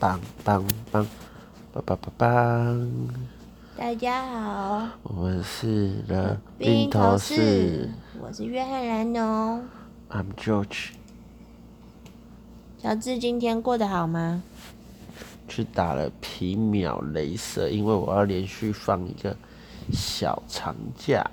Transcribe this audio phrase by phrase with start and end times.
[0.00, 1.06] 棒棒棒，
[1.74, 2.90] 棒棒棒棒。
[3.76, 9.62] 大家好，我们是的宾头士，我是约翰兰农。
[10.08, 10.92] I'm George。
[12.78, 14.42] 小智今天过得好吗？
[15.46, 19.36] 去打了皮秒镭射，因为我要连续放一个
[19.92, 21.30] 小长假，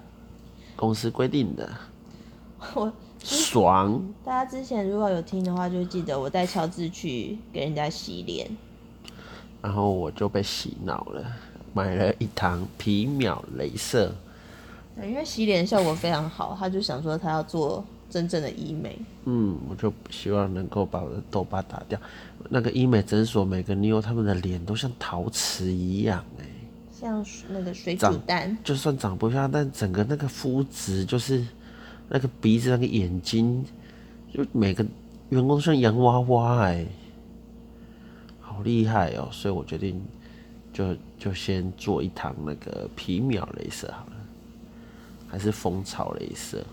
[0.76, 1.72] 公司规定的。
[2.76, 2.92] 我
[3.28, 4.02] 爽。
[4.24, 8.50] 大家之前如果有听的话，就记得我带乔治去给人家洗脸，
[9.62, 11.26] 然后我就被洗脑了，
[11.74, 14.16] 买了一堂皮秒镭射。
[15.04, 18.98] 因为洗脸效果非常好，他就想说他要做真正的医美。
[19.26, 22.00] 嗯，我就希望能够把我的痘疤打掉。
[22.50, 26.46] 那个医美诊所每个妞他们的脸都像陶瓷一样，哎，
[26.98, 31.46] 像那个水煮蛋，就算长不漂亮，但整个那个肤质就是。
[32.10, 33.64] 那个鼻子，那个眼睛，
[34.34, 34.86] 就每个
[35.30, 36.86] 员工都像洋娃娃哎，
[38.40, 39.28] 好厉害哦！
[39.32, 40.02] 所以我决定
[40.72, 44.14] 就就先做一堂那个皮秒镭射好了，
[45.28, 46.64] 还是蜂巢镭射。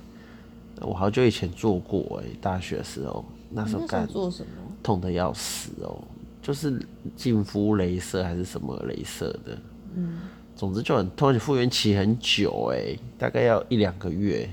[0.80, 4.48] 我好久以前做过哎，大学的时候，那时候干做什么？
[4.82, 6.00] 痛的要死哦，
[6.40, 6.80] 就是
[7.16, 9.58] 净肤镭射还是什么镭射的，
[9.96, 10.20] 嗯，
[10.54, 14.48] 总之就很痛，而且复原期很久哎，大概要一两个月。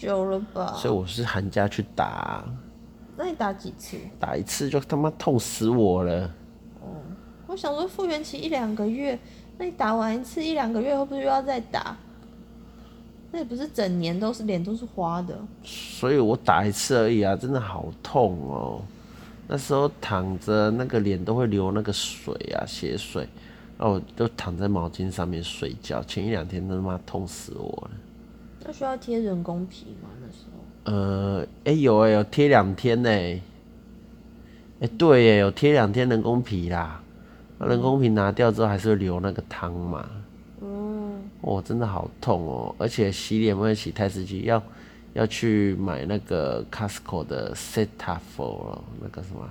[0.00, 0.74] 太久了吧？
[0.78, 2.44] 所以我是寒假去打啊。
[3.18, 3.98] 那你打几次？
[4.18, 6.24] 打一次就他妈痛死我了。
[6.80, 6.88] 哦，
[7.46, 9.18] 我想说复原期一两个月，
[9.58, 11.94] 那你打完一次一两个月，会不会又要再打？
[13.30, 15.38] 那也不是整年都是脸都是花的。
[15.62, 18.80] 所以我打一次而已啊，真的好痛哦。
[19.46, 23.28] 那时候躺着，那个脸都会流那个水啊，血水，
[23.76, 26.02] 然后我就躺在毛巾上面睡觉。
[26.04, 27.90] 前一两天都他妈痛死我了。
[28.64, 30.08] 那需要贴人工皮吗？
[30.20, 30.92] 那时候？
[30.92, 33.08] 呃，哎、欸、有哎、欸、有贴两天呢。
[33.08, 33.40] 哎、
[34.80, 37.02] 欸、对耶，有贴两天人工皮啦。
[37.58, 40.08] 那人工皮拿掉之后还是会流那个汤嘛。
[40.62, 41.22] 嗯。
[41.42, 42.74] 哦，真的好痛哦！
[42.76, 44.62] 而且洗脸不会洗太刺激，要
[45.14, 49.48] 要去买那个 Costco 的 Cetaphil 那个什么。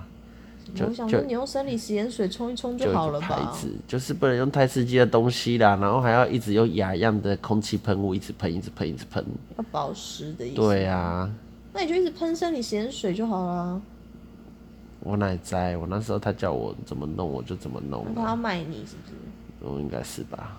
[0.80, 3.28] 我想说，你用生理食盐水冲一冲就好了吧？
[3.28, 9.26] 牌子就是不能用太刺激的东西啦，然后还要一直用雅漾的空气喷雾，一直喷，一直喷，一直喷。
[9.58, 10.56] 要保湿的意思。
[10.56, 11.30] 对啊。
[11.74, 13.82] 那你就一直喷生理食盐水就好了。
[15.02, 15.78] 我哪在？
[15.78, 18.06] 我那时候他叫我怎么弄，我就怎么弄。
[18.16, 19.74] 他要卖你是不是？
[19.74, 20.58] 我应该是吧。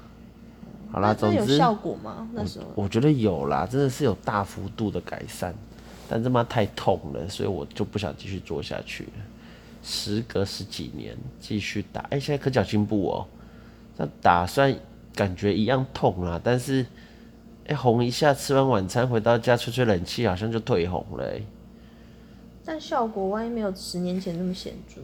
[0.93, 2.29] 好啦，总之有效果吗？
[2.33, 5.55] 那时候我，我觉得有啦，真的是有大幅度的改善，
[6.09, 9.11] 但他妈太痛了，所以我就不想继续做下去了。
[9.83, 13.27] 时隔十几年继续打，哎、欸，现在可脚进步哦。
[13.97, 14.75] 那打算
[15.15, 16.83] 感觉一样痛啦，但是
[17.65, 21.43] 哎、欸、红一下，吃完晚餐回到家吹吹冷气，好像就退红了、欸。
[22.65, 25.01] 但效果万一没有十年前那么显著？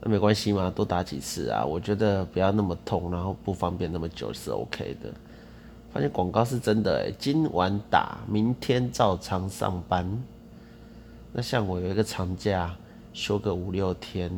[0.00, 1.64] 那没关系嘛，多打几次啊。
[1.64, 5.10] 我觉得不要那么痛，然后不方便那么久是 OK 的。
[5.92, 10.06] 发现广告是真的、欸，今晚打，明天照常上班。
[11.32, 12.74] 那像我有一个长假。
[13.18, 14.30] 休个五六天，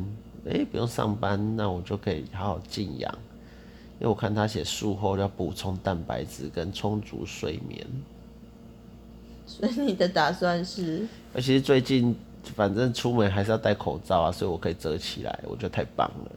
[0.47, 3.13] 哎、欸，不用上班，那我就可以好好静养。
[3.99, 7.85] 因为我看他写术后要补充蛋白质跟充足睡眠。
[9.45, 11.07] 所以你的打算是？
[11.31, 12.15] 而其实最近
[12.55, 16.31] 反正出门还是要戴口罩啊，所以我可以遮起来，我觉得太棒了。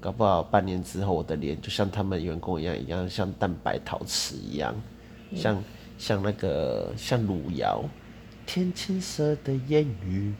[0.00, 4.74] 搞不好半年之后，我的脸就像他们员工一样，一样像蛋白陶瓷一样，
[5.32, 5.64] 嗯、像
[5.98, 7.84] 像那个像汝窑，
[8.46, 10.32] 天青色的艳遇。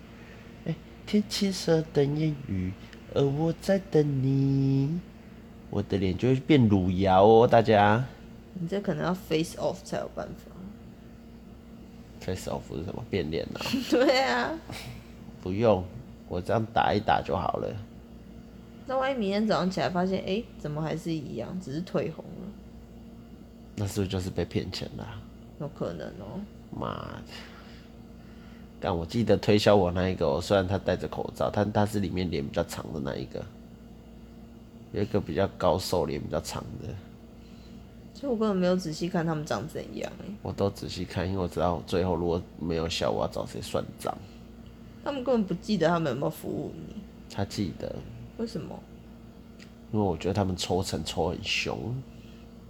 [1.09, 2.71] 天青色等烟雨，
[3.15, 5.01] 而我在等你。
[5.71, 8.05] 我的脸就会变汝窑哦，大家。
[8.53, 10.53] 你这可能要 face off 才有办法。
[12.21, 13.03] face off 是什么？
[13.09, 13.61] 变脸啊？
[13.89, 14.53] 对啊。
[15.43, 15.83] 不用，
[16.29, 17.75] 我这样打一打就好了。
[18.87, 22.53] 那万一明天早上起来发现，哎、欸，怎么还是一样，只是腿红了？
[23.77, 25.09] 那是不是就是被骗钱了？
[25.59, 26.79] 有可能哦、喔。
[26.79, 27.23] 妈的！
[28.81, 33.45] 但我记得推销我那一个，虽然他戴着口罩，但他是里面脸比较长的那一个，
[34.93, 36.89] 有一个比较高瘦、脸比较长的。
[38.15, 40.25] 其实我根本没有仔细看他们长怎样哎。
[40.43, 44.17] 我都仔细看，因为我知道最后如果没有笑，我要找谁算账。
[45.05, 46.97] 他们根本不记得他们有没有服务你。
[47.33, 47.95] 他记得。
[48.37, 48.79] 为什么？
[49.93, 51.95] 因为我觉得他们抽成抽很凶。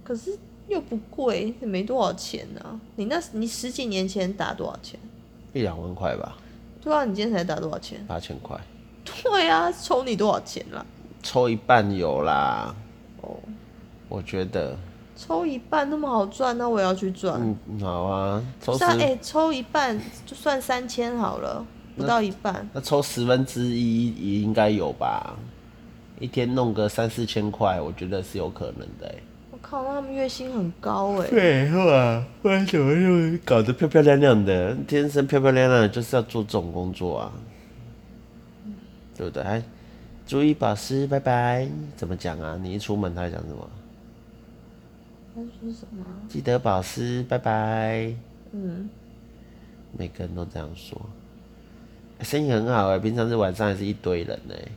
[0.03, 2.79] 可是又不贵，也没多少钱呢、啊。
[2.95, 4.99] 你那，你十几年前打多少钱？
[5.53, 6.37] 一两万块吧。
[6.81, 8.03] 对啊，你今天才打多少钱？
[8.07, 8.59] 八千块。
[9.23, 10.85] 对啊，抽你多少钱啦？
[11.23, 12.75] 抽一半有啦。
[13.21, 13.35] 哦。
[14.07, 14.77] 我觉得。
[15.15, 17.39] 抽一半那么好赚，那我也要去赚。
[17.41, 18.43] 嗯，好啊。
[18.61, 18.85] 抽十。
[18.85, 21.65] 哎、欸，抽一半就算三千好了，
[21.97, 22.53] 不到一半。
[22.73, 25.35] 那，那抽十分之一也应该有吧？
[26.19, 29.23] 一天弄个三四千块，我觉得是有可能的、欸。
[29.61, 31.29] 我靠，那他们月薪很高哎、欸。
[31.29, 34.75] 对，哇，为什么又搞得漂漂亮亮的？
[34.87, 37.31] 天生漂漂亮亮的就是要做这种工作啊，
[38.65, 38.73] 嗯、
[39.15, 39.43] 对不对？
[39.43, 39.61] 还
[40.25, 41.67] 注意保湿，拜拜。
[41.95, 42.57] 怎么讲啊？
[42.61, 43.69] 你一出门他讲什么？
[45.35, 46.03] 他说什么？
[46.27, 48.13] 记得保湿，拜拜。
[48.51, 48.89] 嗯，
[49.97, 50.99] 每个人都这样说。
[52.21, 54.71] 生意很好哎、欸，平常是晚上还是一堆人呢、欸。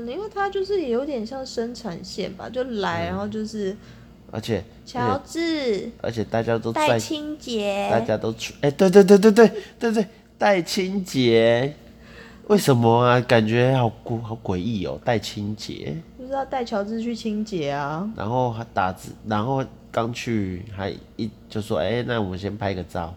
[0.00, 3.76] 可能因为他就是有点像生产线吧，就来，嗯、然后就是，
[4.30, 10.06] 而且乔治，而且大家都戴清洁，大家都出，哎、欸，对对对对对对对，
[10.38, 11.74] 戴清洁，
[12.46, 13.20] 为什么啊？
[13.20, 18.10] 感觉好诡好诡异哦，戴清洁，就是要带乔治去清洁啊。
[18.16, 19.62] 然后还打字，然后
[19.92, 23.14] 刚去还一就说，哎、欸，那我们先拍个照，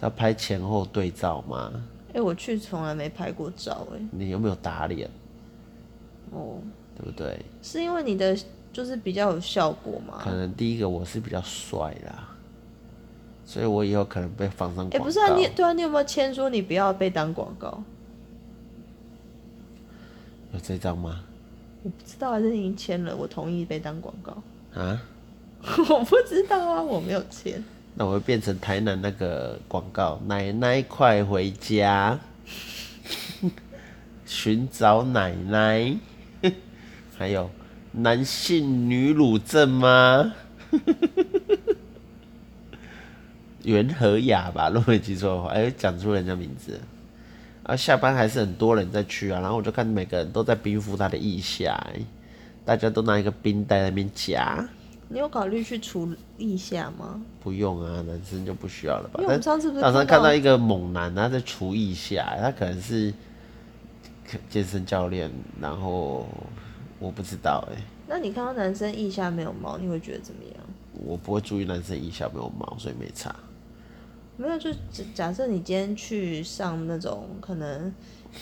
[0.00, 1.70] 是要拍前后对照吗？
[2.08, 5.10] 哎、欸，我去从来没拍过照，哎，你有没有打脸？
[6.32, 6.58] 哦，
[6.96, 7.38] 对不对？
[7.62, 8.36] 是因为你的
[8.72, 10.20] 就是比较有效果吗？
[10.22, 12.28] 可能第一个我是比较帅啦，
[13.44, 14.96] 所以我以后可能被放上广告。
[14.96, 17.82] 哎、欸，不是啊，你对啊，你有没有签说你不要被当广告？
[20.52, 21.22] 有这张吗？
[21.82, 24.36] 我不知道，还是已经签了，我同意被当广告
[24.80, 25.00] 啊？
[25.90, 27.62] 我不知道啊，我没有签。
[27.94, 32.18] 那我会变成台南那个广告，奶奶快回家。
[34.24, 35.94] 寻找奶奶，
[37.16, 37.48] 还有
[37.92, 40.32] 男性女乳症吗？
[43.62, 46.80] 袁和雅吧，如果没记错的话，哎、欸，讲出人家名字。
[47.62, 51.80] 啊，下班还是很多人在去啊，然后我就看每个人都在冰敷他的腋下，
[52.64, 54.66] 大家都拿一个冰袋在那边夹。
[55.08, 57.22] 你有考虑去除腋下吗？
[57.40, 59.20] 不用啊，男生就不需要了吧？
[59.20, 63.12] 因为我们上次不是早上看到一个猛男，他在除腋下，他可能是。
[64.48, 65.30] 健身教练，
[65.60, 66.26] 然后
[67.02, 67.82] 我不知道哎、欸。
[68.06, 70.54] 那你看到男生腋下没有毛，你会觉得怎么样？
[71.04, 73.34] 我不会注意男生腋下没有毛，所以没差。
[74.36, 74.70] 没有，就
[75.12, 77.92] 假设你今天去上那种可能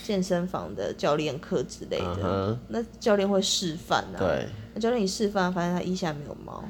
[0.04, 4.18] 健身房的教练课之类的，嗯、那教练会示范啊。
[4.18, 4.46] 对。
[4.74, 6.62] 那教练一示范，发现他腋下没有毛，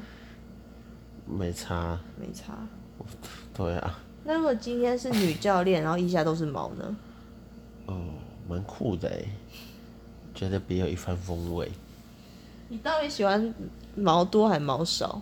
[1.26, 1.98] 没差。
[2.16, 2.56] 没差。
[3.52, 3.98] 对啊。
[4.22, 6.96] 那如果今天是女教练，然后腋下都是毛呢？
[7.86, 8.00] 哦。
[8.48, 9.24] 蛮酷的哎，
[10.40, 11.70] 觉得别有一番风味。
[12.70, 13.52] 你到底喜欢
[13.94, 15.20] 毛多还毛少？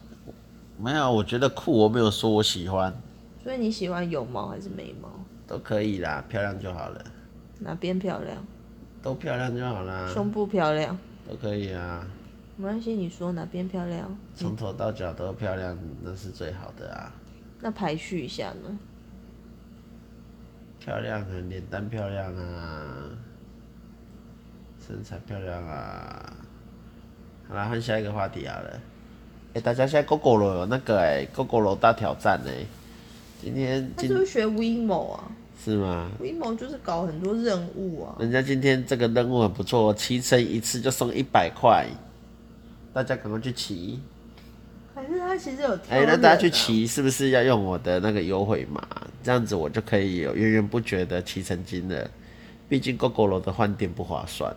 [0.79, 2.95] 没有，我觉得酷，我没有说我喜欢。
[3.43, 5.09] 所以你喜欢有毛还是没毛？
[5.45, 7.05] 都可以啦，漂亮就好了。
[7.59, 8.37] 哪边漂亮？
[9.03, 10.09] 都漂亮就好啦。
[10.15, 10.97] 胸部漂亮？
[11.29, 12.07] 都可以啊。
[12.57, 14.17] 没关系，你说哪边漂亮？
[14.37, 17.13] 从头到脚都漂亮，那是最好的啊。
[17.61, 18.79] 那排序一下呢？
[20.79, 23.11] 漂亮，脸蛋漂亮啊，
[24.89, 26.33] 身材漂亮啊。
[27.47, 28.71] 好啦，换下一个话题好了。
[29.49, 32.67] 哎、欸，大家现在 Gogoro 有那个哎、欸、Gogoro 大挑战哎、欸。
[33.43, 35.25] 今天今他是不是学 WeMo 啊？
[35.63, 38.17] 是吗？WeMo 就是搞很多任务啊。
[38.19, 41.87] 人家今天这个任务很不错，骑乘一次就送一百块，
[42.95, 44.01] 大家赶快去骑。
[44.95, 48.83] 可是他其实有哎、欸，那大家去骑是不是要用我的那个优惠码？
[49.23, 52.11] 这样子我就可以有源源不绝的骑乘金了。
[52.69, 54.55] 毕竟 Gogoro 的换店不划算。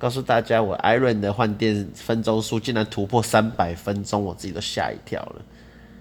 [0.00, 5.42] 告诉大家，我 Iron 的换电分钟数竟然突破三百分钟，我自己都吓一跳了。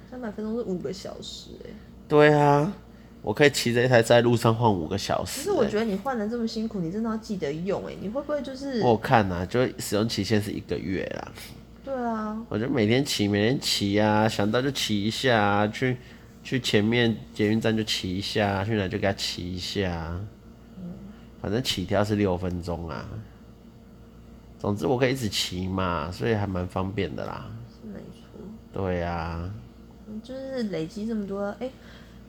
[0.09, 1.73] 三百分钟是五个小时哎、欸。
[2.07, 2.71] 对啊，
[3.21, 5.45] 我可以骑着一台在路上换五个小时、欸。
[5.45, 7.97] 可是我觉得你换的这么辛苦，你真的要记得用哎、欸。
[8.01, 8.81] 你会不会就是？
[8.83, 11.31] 我看呐、啊，就使用期限是一个月啦。
[11.83, 15.97] 对啊，我就每天骑，每天骑啊，想到就骑一下啊，去
[16.41, 20.17] 去前面捷运站就骑一下，去哪就给他骑一下，
[20.77, 20.93] 嗯，
[21.41, 23.05] 反正起跳是六分钟啊。
[24.59, 27.49] 总之我可以一直骑嘛，所以还蛮方便的啦。
[27.71, 28.39] 是没错。
[28.71, 29.49] 对啊。
[30.23, 31.71] 就是累积这么多，哎、欸、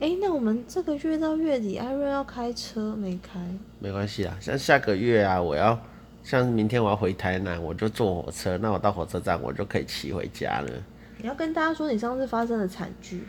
[0.00, 3.38] 哎、欸，那我们这个月到月底，艾瑞要开车没开？
[3.78, 5.78] 没关系啊，像下个月啊，我要。
[6.22, 10.70] 像明天我要回台南，我就坐火车，那我到火车站我就可以骑回家了。
[11.16, 13.24] 你要跟大家说你上次发生的惨剧。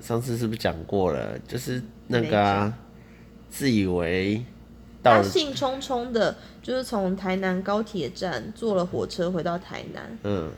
[0.00, 1.38] 上次是不是讲过了？
[1.46, 2.76] 就是那个、啊、
[3.48, 4.44] 自以为
[5.06, 10.18] 他兴冲冲的，就是从台南高铁站坐了火车回到台南。
[10.24, 10.50] 嗯，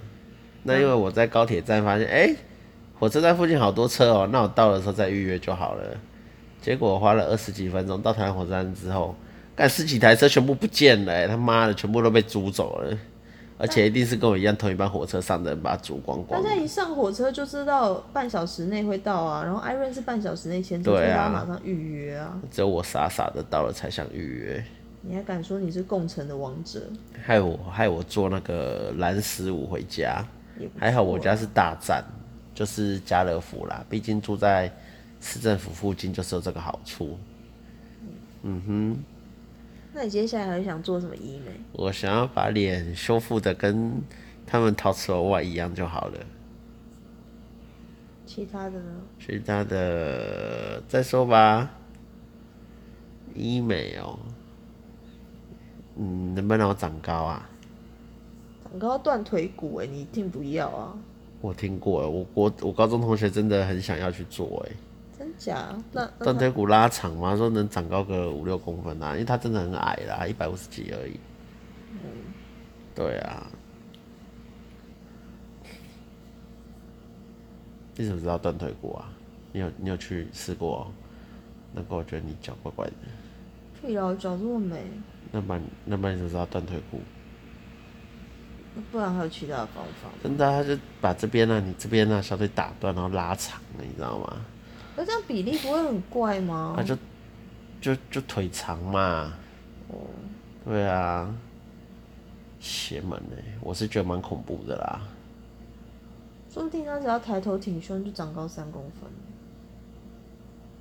[0.63, 2.35] 那因为我在高铁站发现，哎、
[2.99, 5.85] 火车站附近好多车哦、喔，那我到的时候再预约就好了。
[6.61, 9.15] 结果花了二十几分钟到台南火车站之后。
[9.57, 12.97] 干十几台车全部不见了、欸，他妈的，全部都被租走了，
[13.59, 16.41] 而且一定是跟我一样同一班火车上的人把它煮光光。
[16.41, 22.41] 大家一上火车就知道半小时内会到啊，然后 Iron 是半小时内签，对啊，马上预约啊。
[22.53, 24.65] 只有我傻傻的到了才想预约。
[25.01, 26.83] 你还敢说你是共乘的王者？
[27.25, 30.25] 害我害我坐那个蓝十五回家，
[30.79, 32.05] 还好我家是大站，
[32.55, 33.85] 就是家乐福啦。
[33.91, 34.73] 毕竟住在
[35.21, 37.19] 市政府附近，就是有这个好处。
[38.43, 38.99] 嗯哼。
[39.99, 41.51] 那你接下来还想做什么医美？
[41.73, 44.01] 我想要把脸修复的跟
[44.47, 46.19] 他们陶瓷娃娃一样就好了。
[48.25, 48.93] 其他的呢？
[49.19, 51.69] 其他的再说吧。
[53.35, 54.17] 医美哦，
[55.97, 57.51] 嗯，能不能让我长高啊？
[58.63, 60.97] 长高断腿骨哎，你一定不要啊！
[61.41, 64.71] 我听过，我我我高中同学真的很想要去做哎。
[64.71, 64.88] 真
[65.39, 65.75] 假？
[65.93, 71.19] 那断腿骨拉长嘛，说能长高个五六公分啊，因为他真的很矮啦，一百五十几而已。
[71.93, 71.99] 嗯，
[72.95, 73.47] 对啊。
[77.97, 79.11] 你怎么知道断腿骨啊？
[79.53, 80.93] 你有你有去试过？
[81.73, 82.93] 那个我觉得你脚怪怪的。
[83.81, 84.83] 对啊，脚这么美。
[85.33, 87.01] 那么那怎么知道断腿骨？
[88.93, 90.09] 不然还有其他的方法？
[90.23, 94.37] 真的，他就把这边呢、啊，你这边呢、啊，小腿打断，然后拉长了，你知道吗？
[94.99, 96.75] 那这样比例不会很怪吗？
[96.77, 96.97] 他就
[97.81, 99.33] 就就腿长嘛。
[99.89, 99.95] 哦。
[100.65, 101.33] 对啊。
[102.59, 105.01] 邪门呢，我是觉得蛮恐怖的啦。
[106.53, 109.09] 说不定他只要抬头挺胸就长高三公分，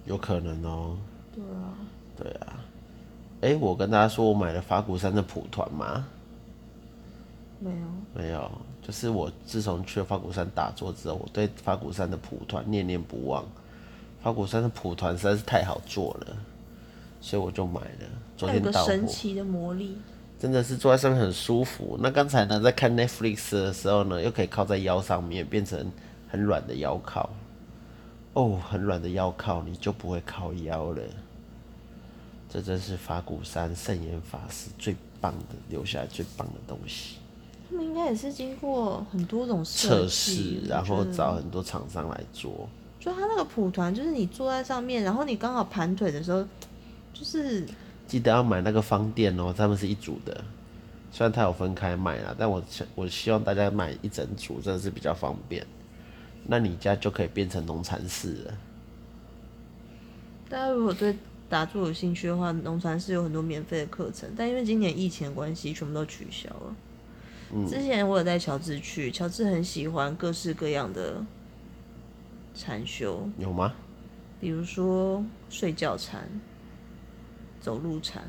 [0.05, 0.97] 有可能哦、喔。
[1.35, 1.73] 对啊，
[2.17, 2.59] 对啊。
[3.41, 6.07] 哎、欸，我跟大家说我买了法鼓山的蒲团吗？
[7.59, 7.77] 没有，
[8.15, 8.51] 没有。
[8.81, 13.45] 就是我自从去了法鼓山打坐之后，我对法鼓山的蒲团念念不忘。
[14.27, 16.35] 法鼓山的蒲团实在是太好做了，
[17.21, 18.09] 所以我就买了。
[18.35, 19.97] 昨天到神奇的魔力。
[20.37, 21.97] 真的是坐在上面很舒服。
[22.01, 25.89] 那刚才呢，在看 Netflix 的时候呢，又可以靠在腰上面，变成
[26.27, 27.29] 很软的腰靠。
[28.33, 31.01] 哦，很软的腰靠，你就不会靠腰了。
[32.49, 37.15] 这真是法鼓山圣严法师最棒的，留下来最棒的东西。
[37.69, 42.67] 他们应该也是经过很多种测试，然后找很多厂商来做。
[43.07, 46.45] 就他那个蒲团，就是你坐在上面，然后你刚好盘腿的时候，
[47.13, 47.65] 就是。
[48.05, 50.43] 记得要买那个方垫哦，他们是一组的，
[51.09, 52.61] 虽然它有分开卖啊，但我
[52.95, 55.65] 我希望大家买一整组，真的是比较方便。
[56.45, 58.53] 那你家就可以变成农禅寺了。
[60.49, 61.15] 大家如果对
[61.47, 66.75] 打坐有兴趣的话，农禅寺有很多免费的课程，但因为今年疫情的关系，全部都取消了。
[67.53, 71.23] 嗯，之前我有带乔治去，乔治很喜欢各式各样的
[72.57, 73.29] 禅修。
[73.37, 73.73] 有吗？
[74.41, 76.27] 比如说睡觉禅。
[77.59, 78.23] 走路禅，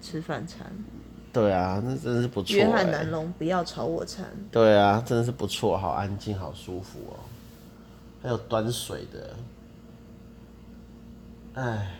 [0.00, 0.72] 吃饭禅，
[1.34, 2.56] 对啊，那真的是不错。
[2.56, 7.18] 约翰南龙不要吵我禅，对啊，真的是不错，好安静，好舒服哦。
[8.22, 9.36] 还有端水的，
[11.54, 11.94] 哎，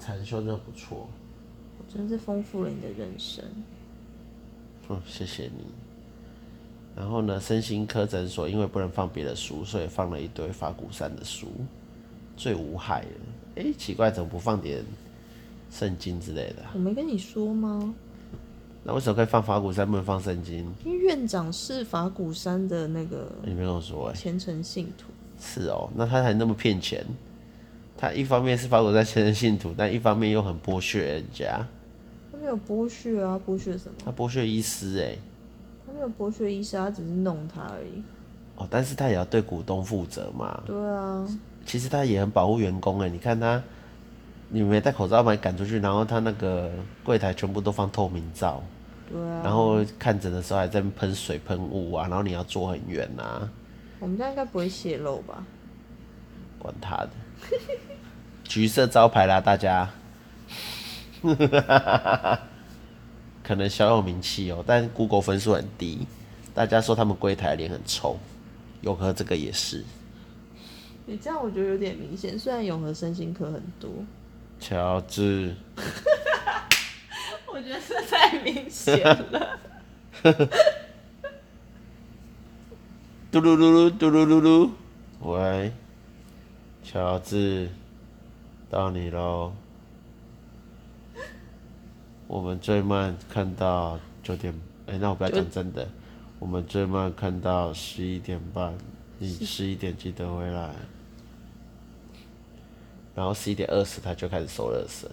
[0.00, 1.06] 禅修真的不错，
[1.78, 3.44] 我真是丰富了你的人生。
[4.88, 5.66] 嗯，谢谢你。
[6.96, 11.48] 然后呢，身心科诊所因为不能放别的书，所以放了一堆法鼓山的书，
[12.36, 13.08] 最无害了。
[13.56, 14.84] 哎、欸，奇怪，怎么不放点
[15.70, 16.62] 圣经之类的？
[16.72, 17.94] 我没跟你说吗？
[18.84, 20.70] 那为什么可以放法鼓山，不能放圣经？
[20.84, 25.06] 因为院长是法鼓山的那个，你没跟我说哎，虔诚信徒。
[25.40, 27.04] 是哦，那他还那么骗钱？
[27.96, 31.66] 他一方面是法鼓山虔诚信徒，但一方面又很剥削人家。
[32.30, 33.94] 他没有剥削啊，剥削什么？
[34.04, 35.33] 他剥削医师哎，他
[35.94, 38.02] 没有剥削医生，他只是弄他而已。
[38.56, 40.62] 哦，但是他也要对股东负责嘛。
[40.66, 41.26] 对啊。
[41.64, 43.62] 其实他也很保护员工哎，你看他，
[44.48, 46.70] 你没戴口罩把你赶出去，然后他那个
[47.02, 48.62] 柜台全部都放透明罩，
[49.10, 53.50] 对啊，然后看诊的时候还在喷水喷雾啊，然后你要坐很远呐、啊。
[54.00, 55.42] 我们家应该不会泄露吧？
[56.58, 57.10] 管他的，
[58.42, 59.88] 橘色招牌啦，大家，
[63.44, 66.06] 可能小有名气哦，但 Google 分数很低，
[66.54, 68.16] 大家说他们柜台脸很臭，
[68.80, 69.84] 永和这个也是。
[71.06, 73.90] 你这样我觉得有点明显，虽然永和身心科很多。
[74.58, 75.54] 乔治，
[77.46, 78.98] 我觉得这太明显
[79.30, 79.58] 了。
[83.30, 84.70] 嘟噜噜噜，嘟噜噜噜。
[85.20, 85.70] 喂，
[86.82, 87.68] 乔治，
[88.70, 89.52] 到你喽。
[92.34, 94.52] 我们最慢看到九点，
[94.88, 95.86] 哎、欸，那我不要讲真的。
[96.40, 98.76] 我们最慢看到十一点半，
[99.20, 100.74] 你十一点记得回来。
[103.14, 105.08] 然后十一点二十，他就开始收热身，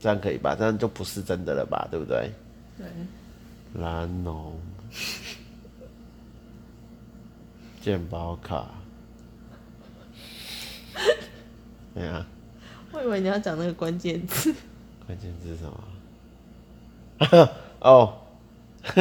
[0.00, 0.56] 这样可以吧？
[0.56, 1.86] 这样就不是真的了吧？
[1.88, 2.32] 对不对？
[2.76, 2.86] 对。
[3.80, 4.60] 蓝农，
[7.80, 8.66] 健保卡，
[11.94, 12.26] 对啊。
[12.90, 14.52] 我以为你要讲那个关键字。
[15.10, 17.48] 关键字是什么？
[17.82, 18.14] 哦，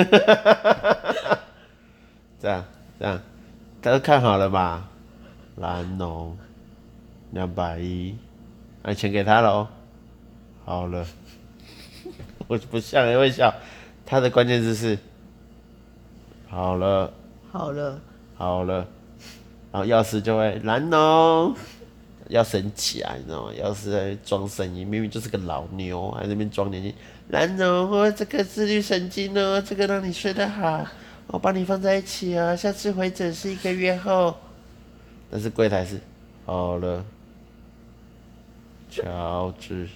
[2.42, 2.66] 这样
[2.98, 3.22] 这样，
[3.80, 4.90] 大家看好了吧？
[5.58, 6.36] 蓝农
[7.30, 8.18] 两百一，
[8.82, 9.68] 拿钱给他喽。
[10.66, 11.06] 好了，
[12.50, 13.54] 我不笑也会笑。
[14.04, 14.98] 他的关键字是
[16.50, 17.14] 好了，
[17.52, 18.02] 好了，
[18.36, 18.88] 好了，
[19.72, 21.56] 然后钥匙就会蓝农。
[22.30, 23.54] 要生气啊，你知道吗？
[23.54, 26.94] 要是在装声音，明明就是个老妞，还在那边装年轻。
[27.30, 30.86] 蓝农，这个自律神经哦，这个让你睡得好，
[31.28, 32.56] 我帮你放在一起啊。
[32.56, 34.36] 下次回诊是一个月后。
[35.32, 36.00] 但是柜台是
[36.46, 37.04] 好了，
[38.90, 39.88] 乔治，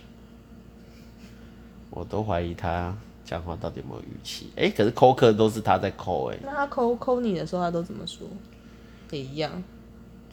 [1.91, 4.51] 我都怀疑他讲话到底有没有语气。
[4.55, 6.37] 哎、可是扣客都是他在扣哎。
[6.43, 8.27] 那他扣扣你的时候，他都怎么说？
[9.11, 9.63] 也一样。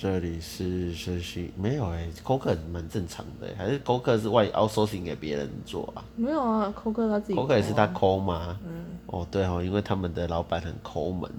[0.00, 6.02] 这里是实习，没有哎、欸，扣客蛮正常的、欸，还是扣客是外 outsourcing 给别人做啊？
[6.16, 7.37] 没有啊，扣客他自己、啊。
[7.37, 8.59] 扣客也是他抠吗？
[8.64, 8.87] 嗯。
[9.09, 11.30] 哦，对哦，因为他们的老板很抠门，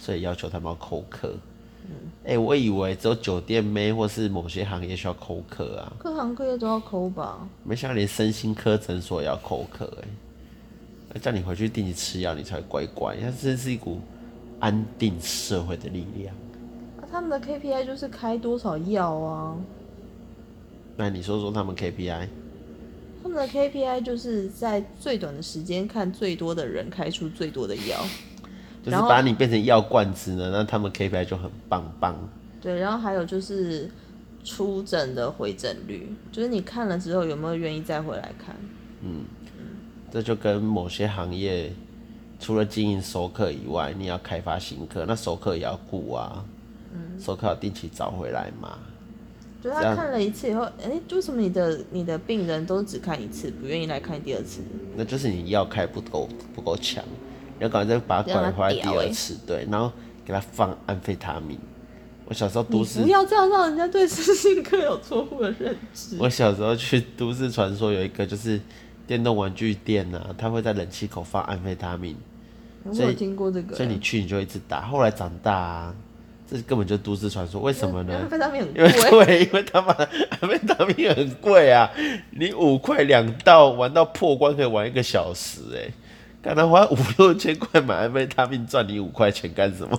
[0.00, 1.32] 所以要求他们要扣客。
[1.84, 1.90] 嗯。
[2.24, 5.92] 哎、欸，我以为只有酒店妹或是某些行业需要扣客啊。
[6.00, 7.48] 各行各业都要扣吧？
[7.62, 10.08] 没想到连身心科诊所也要扣客哎、
[11.14, 11.20] 欸！
[11.20, 13.16] 叫你回去定期吃药，你才会乖乖。
[13.20, 14.00] 它真是一股
[14.58, 16.34] 安定社会的力量。
[17.12, 19.54] 他们的 KPI 就是开多少药啊？
[20.96, 22.26] 那你说说他们 KPI？
[23.22, 28.02] 他们的 KPI 就是在最短的时间看最多的人开出最多的药，
[28.82, 32.16] 就是把你变成药罐子呢，那他们 KPI 就很棒棒。
[32.62, 33.90] 对，然后还有就是
[34.42, 38.56] 出诊的回诊率，就是你看了之后有没有愿意再回来看？
[39.02, 39.24] 嗯，
[40.10, 41.70] 这就跟某些行业
[42.40, 46.42] 除了经营熟客以外，你要开发新客，那熟客也要顾啊。
[47.18, 48.78] 手铐定期找回来嘛？
[49.62, 54.60] 就他看了一次以后，哎、欸，为什么你的你的病人都只看一次，不愿意来看第二次？
[54.96, 57.04] 那就是你药开不够不够强，
[57.58, 59.92] 你要赶快再把它拐回来第二次，对，然后
[60.24, 61.56] 给他放安非他命。
[62.24, 66.16] 我小时候都市不要这样让人家对身心科有错误的认知。
[66.18, 68.60] 我小时候去都市传说有一个就是
[69.06, 72.16] 电动玩具店啊，他会在冷气口放安非他命。
[72.82, 74.80] 我有听过这个，所以你去你就一直打。
[74.86, 75.94] 后来长大啊。
[76.52, 78.14] 这根本就都市传说，为什么呢？
[78.14, 78.84] 安非他命很贵。
[78.84, 81.90] 因为 对，因为他妈安非他命很贵啊！
[82.32, 85.90] 你五块两道玩到破关可以玩一个小时，哎，
[86.42, 89.98] 干他花五六千块买安非他命赚你五块钱干什么？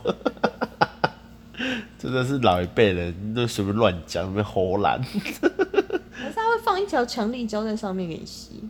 [1.98, 5.02] 真的是老一辈人都随便乱讲，随便唬烂。
[5.10, 8.63] 可是他会放一条强力胶在上面给你吸，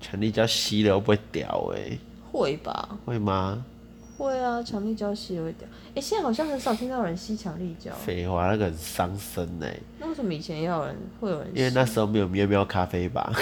[0.00, 1.72] 强力胶吸了会不会掉？
[1.74, 1.96] 哎，
[2.30, 2.88] 会吧？
[3.06, 3.64] 会吗？
[4.20, 5.66] 会啊，强力胶吸会掉。
[5.88, 7.90] 哎、欸，现在好像很少听到有人吸强力胶。
[7.94, 9.74] 废话，那个很伤身哎。
[9.98, 11.58] 那为什么以前要有人会有人吸？
[11.58, 13.32] 因为那时候没有喵喵咖啡吧。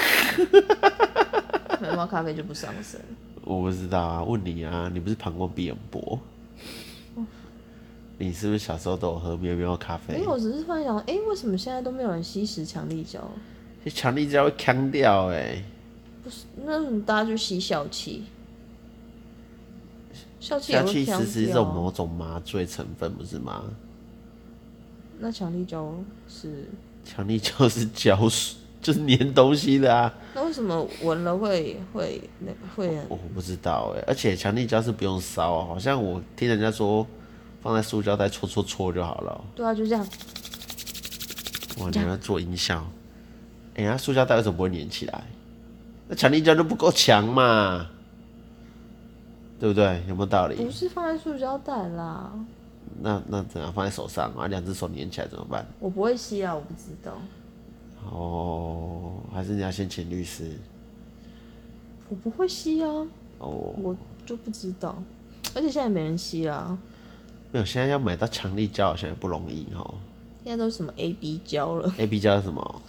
[1.81, 2.99] 喵喵咖啡就不伤身。
[3.43, 6.19] 我不知道啊，问你啊，你不是膀胱比很薄？
[7.15, 7.25] 哦、
[8.17, 10.13] 你是不是小时候都有喝喵喵咖啡？
[10.13, 13.19] 没有，我只是突然想，哎、欸，为什么现在都没有人吸食强力胶？
[13.87, 15.61] 强力胶会呛掉哎。
[16.23, 18.23] 不是，那大家就吸笑气。
[20.39, 23.63] 笑气其实是一种某种麻醉成分，不是吗？
[25.19, 25.93] 那强力胶
[26.27, 26.65] 是？
[27.03, 30.13] 强力胶是胶水， 就是粘东西的啊。
[30.33, 32.97] 那为什么闻了会会那会？
[33.09, 37.05] 我不知道哎，而且强力胶是不用烧啊，好像我听人家说
[37.61, 39.43] 放在塑胶袋搓搓搓就好了。
[39.55, 40.07] 对啊，就这样。
[41.79, 42.85] 哇，你要做音效？
[43.75, 45.23] 哎呀，塑胶袋为什么不会粘起来？
[46.07, 47.89] 那强力胶就不够强嘛？
[49.59, 50.01] 对不对？
[50.07, 50.55] 有没有道理？
[50.55, 52.31] 不是放在塑胶袋啦。
[53.01, 54.47] 那那怎样放在手上啊？
[54.47, 55.65] 两只手粘起来怎么办？
[55.79, 57.13] 我不会吸啊，我不知道。
[58.09, 60.57] 哦，还是你要先请律师。
[62.09, 62.89] 我不会吸啊。
[63.39, 63.73] 哦。
[63.81, 63.95] 我
[64.25, 64.95] 就不知道，
[65.53, 66.77] 而且现在也没人吸啦。
[67.51, 69.95] 没有，现在要买到强力胶好像也不容易哦。
[70.43, 72.81] 现在都是什么 A B 胶了？A B 胶是什么？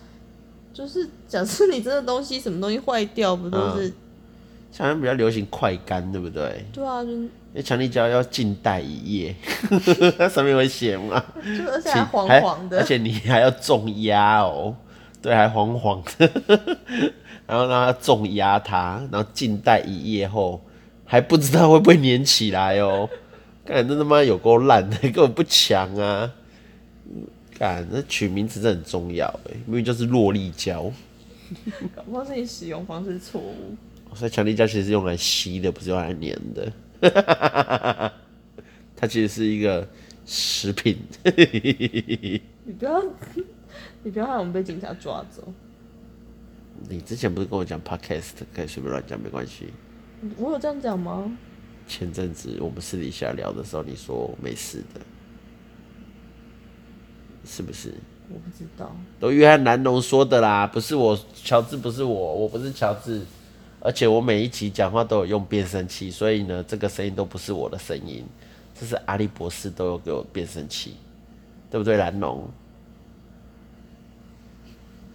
[0.72, 3.88] 就是假设你这个东西什么东西坏掉，不都是？
[3.88, 3.94] 嗯
[4.78, 6.64] 好像比较流行快干，对不对？
[6.72, 9.34] 对啊，就因为强力胶要静待一夜，
[10.16, 11.22] 它 上面会写嘛，
[11.58, 14.74] 就而且还黄黄的，而且你还要重压哦，
[15.20, 16.30] 对，还黄黄的，
[17.46, 20.64] 然后让它重压它，然后静待一夜后，
[21.04, 23.08] 还不知道会不会粘起来哦。
[23.64, 26.32] 干，这他妈有够烂的， 根本不强啊！
[27.58, 30.90] 干，那取名字真的很重要哎，因为就是弱力胶，
[31.94, 33.76] 搞不好是你使用方式错误。
[34.14, 38.12] 所以强力胶其实是用来吸的，不是用来粘的。
[38.96, 39.88] 它其实是一个
[40.26, 40.98] 食品。
[41.24, 43.02] 你不要，
[44.02, 45.52] 你不要害我们被警察抓走。
[46.88, 49.68] 你之前不是跟我讲 podcast 可以随便乱讲没关系？
[50.36, 51.36] 我有这样讲吗？
[51.88, 55.00] 前阵子我们私底下聊的时候，你说没事的，
[57.44, 57.94] 是不是？
[58.28, 63.22] 我不知道，都约翰南农说的啦，不是我，乔治不是我，我不是乔治，
[63.82, 68.24] 而且我每一集讲话都有用变声器，所以呢，这个声音都不是我的声音，
[68.78, 70.96] 这是阿笠博士都有给我变声器，
[71.70, 72.46] 对不对，蓝龙？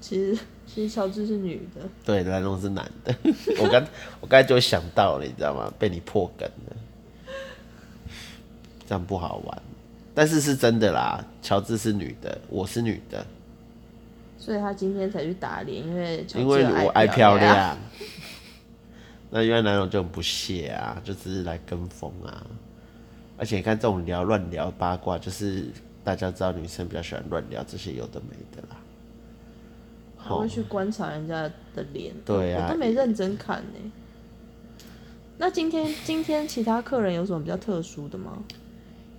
[0.01, 3.15] 其实，其实乔治是女的，对，蓝龙是男的，
[3.61, 3.85] 我刚
[4.19, 5.71] 我刚才就想到了，你知道吗？
[5.77, 6.75] 被你破梗了，
[8.87, 9.61] 这样不好玩。
[10.13, 13.25] 但是是真的啦，乔治是女的，我是女的，
[14.37, 17.77] 所以他今天才去打脸，因为因为我爱漂亮。
[19.35, 22.47] 那原来男友就很不屑啊，就只是来跟风啊。
[23.37, 25.67] 而且你看这种聊乱聊八卦，就是
[26.05, 28.77] 大家知道女生比较喜欢乱聊这些有的没的啦。
[30.15, 33.91] 还会去观察人家的脸，对啊，我都没认真看呢。
[35.37, 38.41] 那今天今天其他客人有什么比较特殊的吗？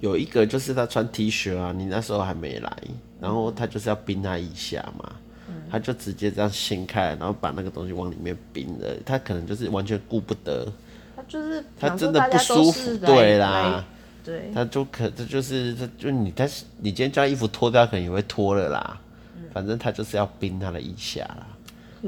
[0.00, 2.74] 有一个就是他穿 T 恤啊，你那时候还没来，
[3.20, 5.25] 然后他就是要冰他一下嘛，嗯、
[5.70, 8.88] 他就直接这样掀开，然后把那个东西往里面冰了。
[9.04, 10.66] 他可能就是完全顾不得，
[11.14, 13.84] 他就是他真的不舒服，对啦，
[14.24, 19.00] 对，他就可这就是他就你但是你今天将衣服脱掉，可能也会脱了啦，
[19.36, 21.46] 嗯、反正他就是要冰他的一下啦，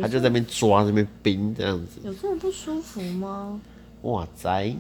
[0.01, 3.61] 他就在那边抓那边冰这样子，有这么不舒服吗？
[4.03, 4.75] 哇塞！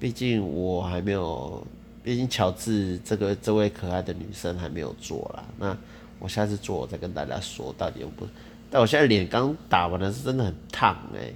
[0.00, 1.66] 毕竟我还没有，
[2.02, 5.44] 毕竟乔治这个这位可爱的女生还没有做啦。
[5.58, 5.76] 那
[6.24, 8.26] 我下次做，我再跟大家说到底有不。
[8.70, 11.34] 但我现在脸刚打完的是真的很烫哎、欸，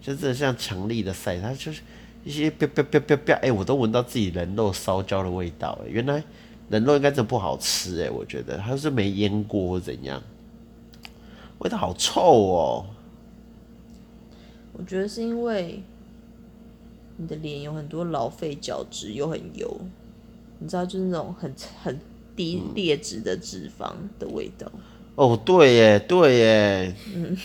[0.00, 1.82] 就是像强力的晒，它就是
[2.24, 6.24] 一些啪啪啪啪啪，哎，我都闻到自己人肉烧焦的味道哎、原来
[6.70, 10.22] 人肉应该真的不好吃哎、我觉得它是没腌过或怎样，
[11.58, 12.86] 味道好臭哦、
[14.72, 15.82] 我觉得是因为。
[17.22, 19.78] 你的脸有很多老废角质，又很油，
[20.58, 22.00] 你知道，就是那种很很
[22.36, 24.70] 低劣质的脂肪的味道。
[25.14, 27.36] 哦，对耶，对耶，嗯，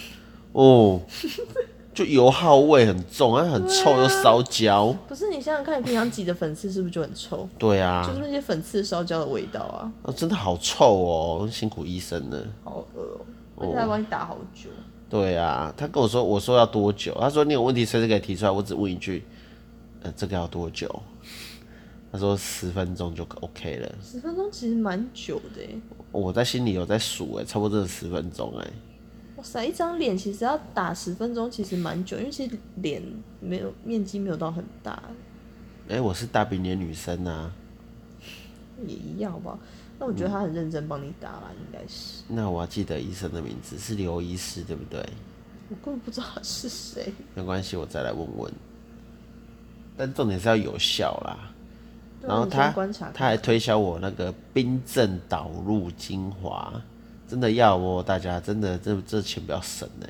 [0.54, 1.02] 哦，
[1.94, 4.96] 就油耗味很重，而很臭又烧焦。
[5.08, 7.48] 不是，你想想看，你平常挤的粉刺是不是就很臭？
[7.58, 9.92] 对啊，就是那些粉刺烧焦的味道啊。
[10.04, 12.46] 哦，真的好臭哦，辛苦医生了。
[12.64, 13.02] 好恶
[13.56, 14.70] 哦，而且他帮你打好久。
[15.10, 17.16] 对啊，他跟我说，我说要多久？
[17.20, 19.24] 他说你有问题随时可以提出来，我只问一句。
[20.16, 20.88] 这个要多久？
[22.16, 23.96] 他说十分钟就 OK 了。
[24.02, 25.62] 十分钟其实蛮久的。
[26.14, 28.72] 我在心里有在数哎，差不多真的十分钟哎。
[29.36, 33.04] 哇塞，一张脸其实要打十分钟，其实蛮久，因为其实脸
[33.42, 35.04] 没有面积没有到很大。
[35.90, 37.52] 哎，我是大饼脸女生啊。
[38.88, 39.60] 也一样吧。
[40.00, 42.24] 那我觉得他很认真帮你打啦，嗯、应该是。
[42.30, 45.06] 那我要记得医生的名字是刘医师，对不对？
[45.68, 47.12] 我根本不知道他是谁。
[47.34, 48.54] 没关系，我再来问问。
[49.98, 51.54] 但重点是要有效啦，
[52.28, 52.72] 然后他
[53.14, 56.74] 他还推销我那个冰镇导入精华，
[57.28, 60.10] 真的要哦，大家真的这这钱不要省哎。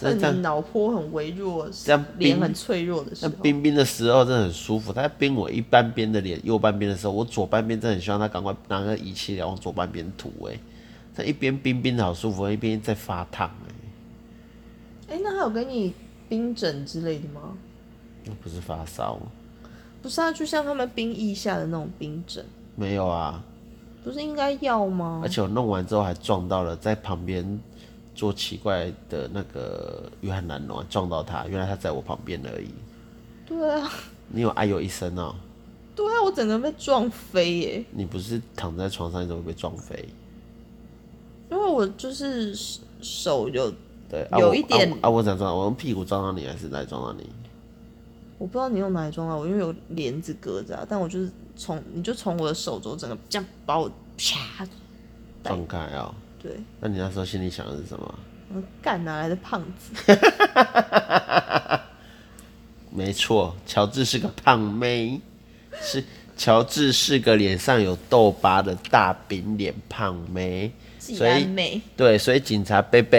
[0.00, 4.92] 那你脑波很微弱，这样脸很脆弱的时候，那冰冰的时候真的很舒服。
[4.92, 10.56] 他在冰我一半边的脸，右半边的时候，我左半边真的很希望他赶快拿个仪器来往左半边涂哎。
[11.16, 13.74] 他一边冰冰的好舒服，一边在发烫哎。
[15.08, 15.92] 哎、欸，那他有给你
[16.28, 17.58] 冰枕之类的吗？
[18.40, 19.18] 不是发烧，
[20.08, 22.42] 不是啊，就像他们冰腋下的那种冰枕，
[22.74, 23.44] 没有啊，
[24.02, 25.20] 不是应该要吗？
[25.22, 27.60] 而且我弄完之后还撞到了在旁边
[28.14, 32.70] 做奇怪的那个约翰南龙，撞到他，原来他在我旁边而已。
[33.46, 33.92] 对啊，
[34.28, 35.34] 你有哎呦一声哦？
[35.94, 37.84] 对啊，我整个被撞飞耶！
[37.90, 40.08] 你不是躺在床上，你怎么被撞飞？
[41.50, 42.54] 因为我就是
[43.02, 43.70] 手有
[44.08, 47.28] 对有一点啊，我想撞，我用屁股撞到你，还是来撞到你？
[48.38, 50.86] 我不知道你用哪一装啊我，因为有帘子隔着啊。
[50.88, 54.66] 但我就是从你就从我的手肘整个这样把我啪
[55.42, 56.14] 放开啊。
[56.40, 56.52] 对。
[56.80, 58.14] 那你那时候心里想的是什么？
[58.54, 59.92] 我干哪来的胖子？
[62.90, 65.20] 没错，乔治是个胖妹，
[65.82, 66.02] 是
[66.36, 70.72] 乔治是个脸上有痘疤的大饼脸胖妹。
[70.98, 73.18] 所以对，所以警察伯伯，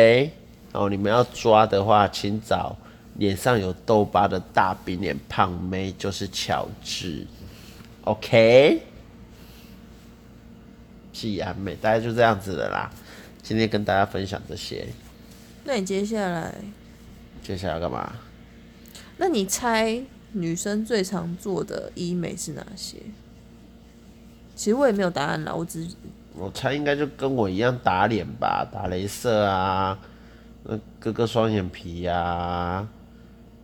[0.71, 2.75] 然后你们要抓的话，请找。
[3.19, 7.27] 脸上有痘疤的大饼脸胖妹就是乔治
[8.05, 8.81] ，OK？
[11.11, 12.89] 季安美，大概就这样子的啦。
[13.43, 14.87] 今天跟大家分享这些。
[15.65, 16.55] 那你接下来？
[17.43, 18.13] 接下来要干嘛？
[19.17, 20.01] 那你猜
[20.31, 22.99] 女生最常做的医美是哪些？
[24.55, 25.85] 其实我也没有答案啦，我只……
[26.35, 29.99] 我猜应该就跟我一样打脸吧，打镭射啊。
[30.63, 32.87] 那割个双眼皮呀、啊，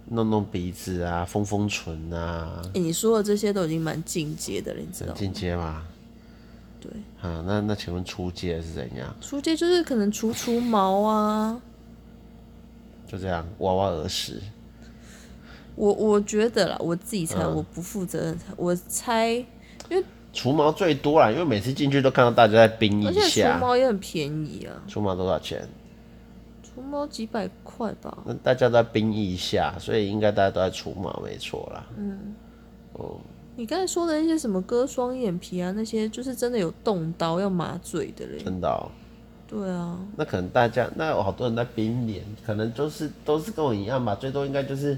[0.10, 2.62] 弄弄鼻子啊，封封唇啊。
[2.66, 5.16] 哎、欸，你说的这些都已经蛮进阶的了，你知道吗？
[5.18, 5.84] 进阶吗？
[6.80, 6.92] 对。
[7.22, 9.16] 啊，那那请问出街是怎样？
[9.20, 11.60] 出街就是可能除除毛啊。
[13.08, 14.42] 就这样，挖挖耳屎。
[15.76, 19.30] 我我觉得啦，我自己猜，嗯、我不负责任猜，我猜，
[19.90, 23.10] 因为除毛最多啦，因为每次进去都看到大家在冰一下。
[23.10, 24.82] 而且除毛也很便宜啊。
[24.88, 25.68] 除毛多少钱？
[26.76, 28.18] 除毛几百块吧。
[28.26, 31.88] 那大家都在冰一下，所以应该大家都在除毛，没错啦。
[31.98, 32.36] 嗯。
[32.94, 33.18] 哦。
[33.56, 38.38] 你刚才说的那些什么割双眼皮啊，那些就是真的有动刀要麻醉的嘞。
[38.44, 38.92] 真的、喔。
[39.48, 39.98] 对啊。
[40.18, 44.98] 那可能大家那有好多人在冰脸，可能就是都是跟我一样吧，最多应该就是。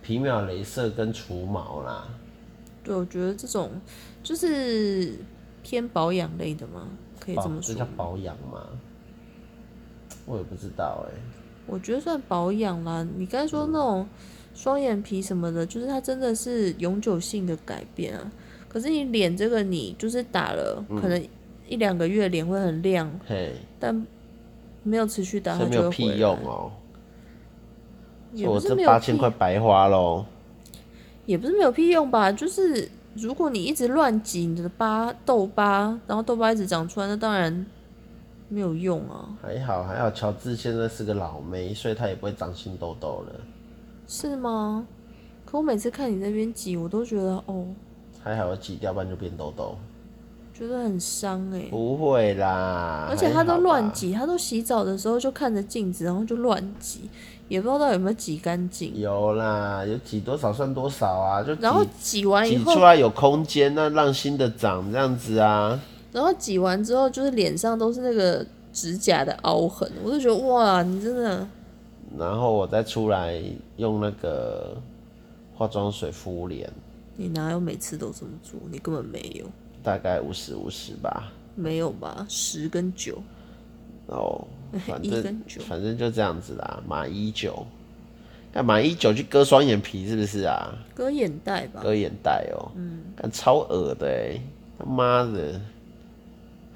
[0.00, 2.06] 皮秒镭射跟除毛啦，
[2.82, 3.68] 对，我觉得这种
[4.22, 5.18] 就是
[5.62, 6.88] 偏保养类的嘛，
[7.20, 7.74] 可以这么说。
[7.74, 8.64] 这叫保养吗？
[10.28, 11.20] 我也不知道哎、欸。
[11.66, 13.06] 我觉得算保养啦。
[13.16, 14.06] 你刚才说那种
[14.54, 18.32] 双眼皮什么的，就是它真的是永久性的改变啊。
[18.68, 21.28] 可是你脸这个，你就是打了，可能
[21.66, 24.06] 一两个月脸会很亮，嘿，但
[24.82, 26.70] 没有持续打，它就会屁用哦。
[28.46, 30.24] 我这八千块白花喽，
[31.24, 32.30] 也不是没有屁用吧？
[32.30, 37.66] 就是如果你一直乱挤你的疤痘疤，然后痘疤一直长出来，那当然
[38.48, 39.28] 没有用啊。
[39.42, 43.32] 还好还好，乔治现在是个老妹，所以他也不会长新痘痘了。
[44.06, 44.86] 是吗？
[45.44, 47.66] 可我每次看你那边挤，我都觉得哦，
[48.22, 49.76] 还好，我挤掉，不然就变痘痘，
[50.52, 51.68] 觉得很伤哎、欸。
[51.70, 57.08] 不会啦，而且他都乱挤，他都洗澡的时候就看着镜子，然后就乱挤。
[57.48, 58.94] 也不知道有没有挤干净。
[59.00, 65.80] 有啦，有挤多少算多少啊，就然后挤完以后挤出来有空间，那让新的长这样子啊。
[66.18, 71.46] 然后挤完之后，就是脸上都是那个指甲的凹痕，我就觉得哇，你真的。
[72.18, 73.40] 然后我再出来
[73.76, 74.76] 用那个
[75.54, 76.68] 化妆水敷脸。
[77.16, 78.58] 你哪有每次都这么做？
[78.70, 79.46] 你根本没有。
[79.82, 81.32] 大概五十五十吧。
[81.54, 82.26] 没有吧？
[82.28, 83.22] 十跟九。
[84.06, 84.44] 哦。
[84.86, 87.66] 反正反正就这样子啦，马一九，
[88.52, 90.76] 干马一九去割双眼皮是不是啊？
[90.94, 91.80] 割眼袋吧。
[91.82, 94.42] 割眼袋哦、喔，嗯，干超恶的哎、欸，
[94.78, 95.58] 他妈的，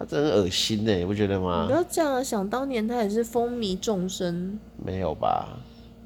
[0.03, 1.67] 他真的恶心呢、欸，你不觉得吗？
[1.69, 2.21] 不要这样啊！
[2.21, 4.59] 想当年他也是风靡众生。
[4.85, 5.57] 没有吧？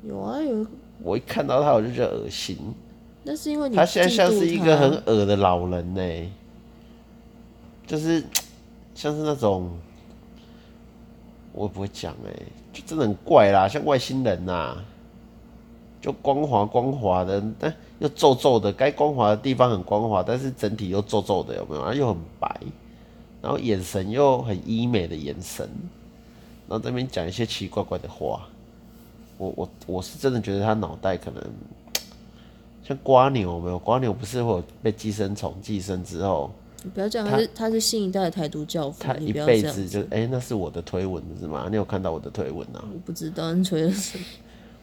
[0.07, 0.67] 有啊有。
[1.03, 2.59] 我一看到他我就觉得恶心。
[3.23, 6.31] 那是因为你他现在像是一个很恶的老人呢、欸，
[7.87, 8.23] 就是
[8.95, 9.71] 像是那种。
[11.53, 14.77] 我也不会讲哎，就真的很怪啦，像外星人呐，
[16.03, 21.95] 就光滑光滑的，但又皱皱的，该光滑的地方很光滑，但是整体又皱皱的，有没有？
[21.95, 22.61] 又很白，
[23.43, 25.69] 然后眼神又很医美的眼神，
[26.69, 28.49] 然后这边讲一些奇奇怪怪的话，
[29.39, 31.43] 我我我是真的觉得他脑袋可能
[32.83, 33.79] 像瓜牛，没有？
[33.79, 36.51] 瓜牛不是会有被寄生虫寄生之后？
[36.83, 41.67] 你不要这样，他是他是新一代的台独教父，他一辈子就哎、欸，那是我的推文是吗？
[41.69, 42.85] 你有看到我的推文啊？
[42.93, 44.25] 我不知道你推的什么。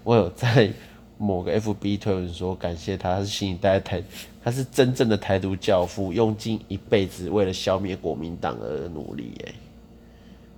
[0.04, 0.70] 我有在
[1.18, 4.04] 某个 FB 推文说感谢他，他是新一代的台，
[4.44, 9.34] 他是真正的台独教父，用尽一辈子为了消灭国民党而努力。
[9.46, 9.54] 哎，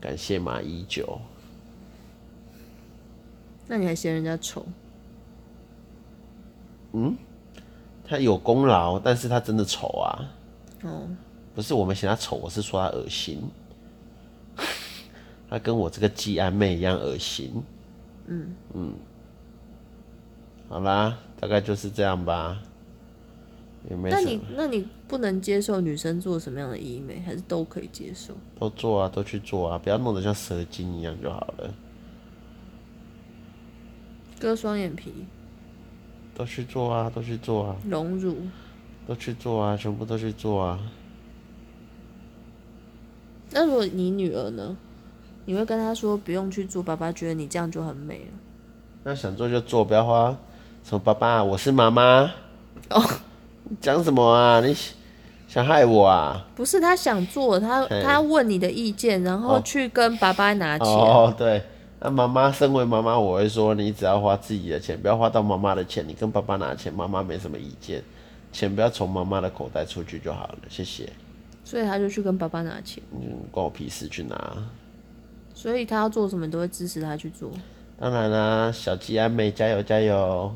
[0.02, 1.20] 感谢马英九。
[3.68, 4.65] 那你还嫌人家丑？
[6.94, 7.15] 嗯，
[8.08, 10.32] 他有功劳，但是他真的丑啊。
[10.84, 11.08] 哦。
[11.54, 13.41] 不是我们嫌他丑，我是说他恶心。
[15.50, 17.63] 他跟我这个季安妹一样恶心。
[18.28, 18.94] 嗯嗯，
[20.67, 22.62] 好啦，大概就是这样吧。
[23.89, 24.10] 也没。
[24.10, 28.34] 那你那你不能接受女生做什么样的医美，还是都可以接受？
[28.60, 31.73] 都做啊，都去做啊，不要弄得像蛇精一样就好了。
[34.39, 35.13] 割双眼皮。
[36.34, 37.75] 都去做啊，都去做啊。
[37.86, 38.36] 隆乳。
[39.08, 40.80] 都去做啊，全部都去做啊。
[43.51, 44.75] 那如果你女儿呢？
[45.45, 48.32] 你会跟她说不用去做，爸爸觉得你这样就很美了。
[49.04, 50.36] 那想做就做，不要花
[50.86, 52.32] 什么爸爸，我是妈妈。
[52.91, 53.04] 哦，
[53.82, 54.62] 讲什么啊？
[54.62, 54.78] 你
[55.48, 56.45] 想害我啊？
[56.56, 60.88] 不是，他想做，他他问你的意见，然后去跟爸爸拿钱。
[60.88, 61.63] 哦，对，
[62.02, 66.08] 那妈妈身为妈妈，我会说你只要花自己的钱，不要花到妈妈的钱。
[66.08, 68.04] 你跟爸爸拿钱，妈妈没什么意见，
[68.52, 70.58] 钱不要从妈妈的口袋出去就好了。
[70.69, 71.10] 谢谢。
[71.63, 74.56] 所以他就去跟爸爸拿钱，嗯，关我屁事，去拿。
[75.56, 77.50] 所以他要做什么，你都会支持他去做。
[78.00, 80.56] 当然啦，小鸡安妹加油加油！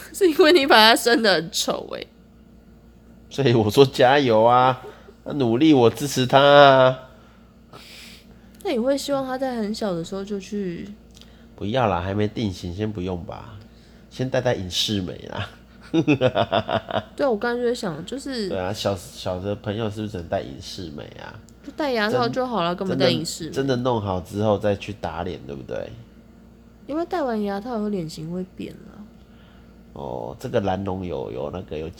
[0.14, 2.04] 是因为你把他生的很丑哎，
[3.30, 4.80] 所以我说加油啊，
[5.34, 6.98] 努力，我支持他啊。
[8.64, 10.88] 那你会希望他在很小的时候就去
[11.54, 13.56] 不要啦，还没定型，先不用吧，
[14.10, 15.48] 先戴戴隐适美啦。
[17.16, 21.32] 对，我刚才就在想，就是对啊，小小的朋友是不是只能戴隐适美啊？
[21.64, 23.50] 就戴牙套就好了，根本戴隐适美。
[23.50, 25.90] 真的弄好之后再去打脸，对不对？
[26.86, 28.97] 因为戴完牙套以后脸型会变了。
[29.98, 31.90] 哦，这个蓝龙有有那个有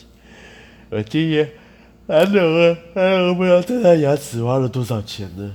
[0.90, 1.50] 有经验，
[2.06, 5.52] 蓝龙啊，蓝龙不知道这台牙齿花了多少钱呢？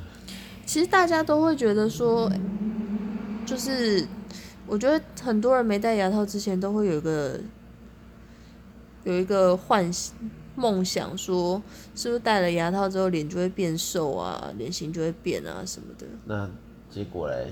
[0.65, 2.29] 其实大家都会觉得说，
[3.45, 4.07] 就是
[4.67, 7.39] 我觉得很多人没戴牙套之前都会有一个。
[9.05, 10.15] 有一个幻想
[10.55, 11.61] 梦想，说
[11.93, 16.05] 是不是戴了牙套之后脸就会变瘦啊，脸型就会变啊什么的。
[16.23, 16.49] 那
[16.89, 17.47] 结果嘞？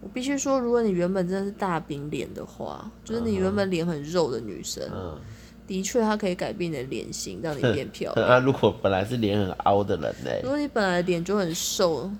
[0.00, 5.18] 我必须说，如果你原本真的是大饼脸的话，就是你原本脸很肉的女生，嗯、
[5.66, 8.28] 的确它可以改变你的脸型，让你变漂亮。
[8.28, 10.30] 那、啊、如果本来是脸很凹的人呢？
[10.42, 12.10] 如果你本来脸就很瘦，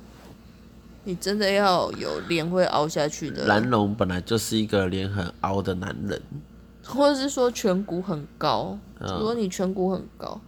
[1.05, 3.47] 你真的要有脸会凹下去的。
[3.47, 6.21] 蓝龙本来就是一个脸很凹的男人。
[6.83, 10.41] 或者是说颧骨很高，如果你颧骨很高，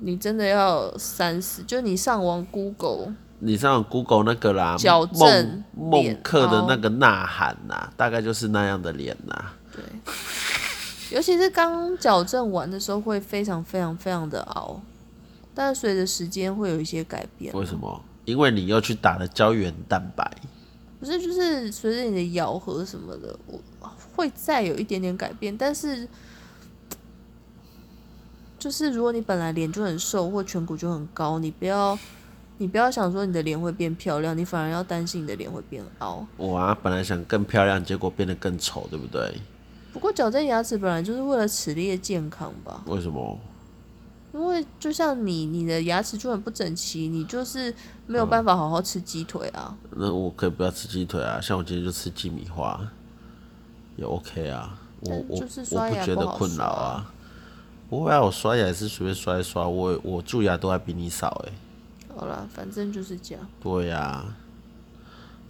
[0.00, 1.62] 你真的要三十。
[1.62, 9.44] 就你上网 Google，你上网 Google 那个啦，矫正孟克的那个呐喊呐，大概就是那样的脸呐。
[9.70, 9.84] 对，
[11.14, 14.80] 尤其是刚矫正完的时候，会非常非常非常的凹，
[15.54, 17.52] 但是随着时间会有一些改变。
[17.54, 18.02] 为什么？
[18.24, 20.26] 因为你又去打了胶原蛋白。
[20.98, 23.60] 不是，就是随着你的咬合什么的，我
[24.16, 25.54] 会再有一点点改变。
[25.54, 26.08] 但是，
[28.58, 31.98] 就是如果你本来脸就很瘦或颧骨就很高，你不要，
[32.64, 36.26] 你不要想说你的脸会变漂亮，你反而要担心你的脸会变凹。
[36.38, 39.36] 我啊，本来想更漂亮，结果变得更丑，对不对？
[39.92, 42.82] 不过矫正牙齿本来就是为了齿列健康吧？
[42.86, 43.38] 为什么？
[44.32, 47.72] 因为就像你，你的牙齿就很不整齐，你就是
[48.06, 49.76] 没有办法好好吃鸡腿啊。
[49.90, 52.80] 嗯，那我可以不要吃鸡腿啊，像我今天就吃鸡米花，
[53.96, 54.80] 也 OK 啊。
[55.02, 57.12] 我我我不觉得困扰啊。
[57.90, 61.52] 不会啊，我刷牙也是随便刷一刷，我我蛀牙都还比你少哎。
[62.16, 63.46] 好了，反正就是这样。
[63.62, 64.36] 对呀，啊。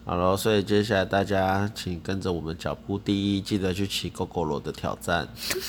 [0.04, 2.98] 好了，所以接下来大家请跟着我们脚步。
[2.98, 5.28] 第一，记得去骑 Gogoro 的挑战。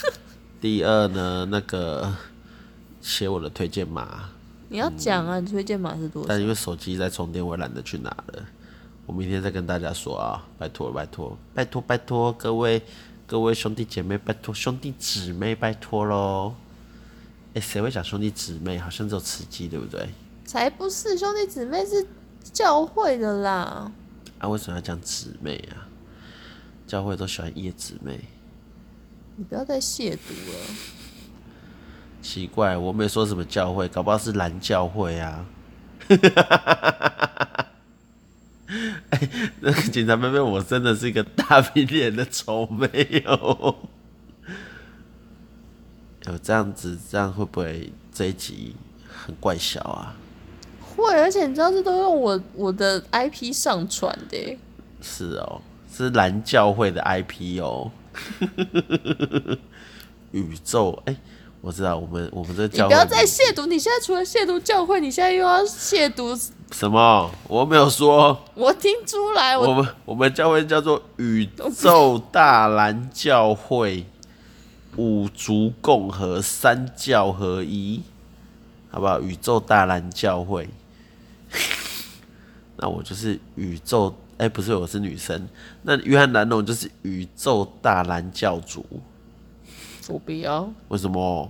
[0.62, 2.13] 第二呢，那个。
[3.01, 4.31] 写我的推荐码，
[4.67, 5.39] 你要讲啊！
[5.39, 6.27] 你推荐码是多少？
[6.27, 8.43] 但因为手机在充电，我懒得去拿了。
[9.05, 10.43] 我明天再跟大家说啊！
[10.58, 12.81] 拜托，拜托，拜托，拜托各位
[13.27, 16.55] 各位兄弟姐妹，拜托兄弟姊妹，拜托喽！
[17.53, 18.79] 哎，谁会讲兄弟姊妹？
[18.79, 20.10] 好像只有吃鸡，对不对？
[20.45, 22.08] 才不是，兄弟姊妹是
[22.41, 23.91] 教会的啦。
[24.39, 25.88] 啊，为什么要讲姊妹啊？
[26.88, 28.19] 教会都喜欢叶姊妹。
[29.36, 30.75] 你不要再亵渎了。
[32.21, 35.45] 奇怪，我没说什么教会，搞不好是蓝教会啊！
[39.10, 39.29] 哎，
[39.60, 43.75] 那个警察妹妹，我真的是一个大饼脸的丑妹哦。
[46.27, 48.75] 有这样子，这样会不会这一集
[49.08, 50.15] 很怪小啊？
[50.95, 54.58] 会，而且你知道这都用我我的 IP 上传的。
[55.01, 55.62] 是哦，
[55.93, 57.91] 是蓝教会的 IP 哦。
[60.31, 61.19] 宇宙，哎、欸。
[61.62, 63.65] 我知道，我们我们这教会，你不要再亵渎！
[63.65, 66.39] 你现在除了亵渎教会，你现在又要亵渎
[66.71, 67.31] 什么？
[67.47, 69.58] 我没有说，我听出来。
[69.58, 74.05] 我，我们我们教会叫做宇宙大蓝教会，
[74.95, 78.03] 五族共和，三教合一，
[78.91, 79.19] 好不好？
[79.19, 80.69] 宇宙大蓝教会，
[82.77, 85.47] 那我就是宇宙，哎、欸，不是，我是女生。
[85.83, 88.85] 那约翰蓝龙就是宇宙大蓝教主。
[90.07, 90.71] 我不要。
[90.89, 91.49] 为什么？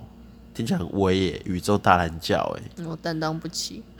[0.54, 2.64] 听起来很威耶，宇宙大蓝教哎。
[2.86, 3.84] 我担当不起。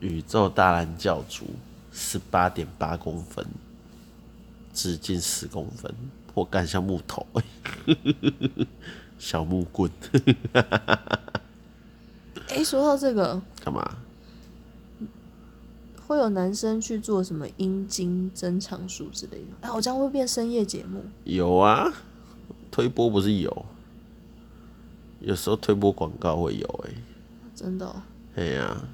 [0.00, 1.46] 宇宙大蓝教主，
[1.90, 3.46] 十八点八公分，
[4.74, 5.94] 直径十公分，
[6.34, 7.26] 我干像木头，
[9.18, 9.90] 小木棍。
[12.50, 13.82] 哎、欸，说到这个，干嘛？
[16.06, 19.68] 会有男生去做什么阴茎增长术之类的？
[19.68, 21.04] 哎，我这样会变深夜节目？
[21.22, 21.92] 有啊，
[22.72, 23.64] 推播不是有，
[25.20, 26.96] 有时候推播广告会有哎、欸，
[27.54, 28.02] 真的、喔？
[28.34, 28.84] 哎呀、啊，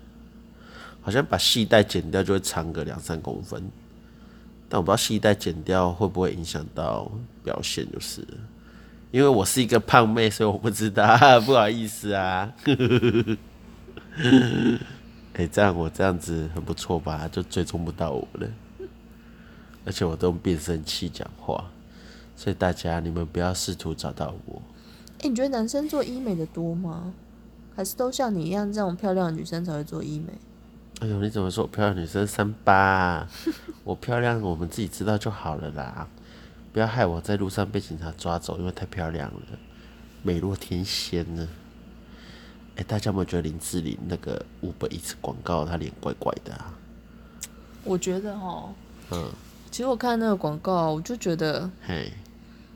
[1.00, 3.62] 好像把系带剪掉就会长个两三公分，
[4.68, 7.10] 但我不知道系带剪掉会不会影响到
[7.42, 8.22] 表现，就是
[9.10, 11.04] 因为我是一个胖妹，所以我不知道，
[11.40, 12.52] 不好意思啊。
[15.34, 17.28] 哎、欸，这样我这样子很不错吧？
[17.30, 18.48] 就追踪不到我了，
[19.84, 21.64] 而且我都用变声器讲话，
[22.34, 24.62] 所以大家你们不要试图找到我。
[25.18, 27.12] 哎、欸，你觉得男生做医美的多吗？
[27.74, 30.32] 还是都像你一样这种漂亮的女生才会做医美？
[31.00, 33.28] 哎呦，你怎么说我漂亮女生三八啊？
[33.84, 36.08] 我漂亮，我们自己知道就好了啦，
[36.76, 39.40] 不要害我在路上被警察抓走，因为太漂亮了，
[40.22, 41.48] 美若天仙呢。
[42.74, 46.74] 哎、欸，大家有没有觉得林志玲那个 Uber Eats 广告，她脸怪怪的啊？
[47.82, 48.68] 我觉得哈，
[49.10, 49.30] 嗯，
[49.70, 52.12] 其实我看那个广告，我就觉得，嘿，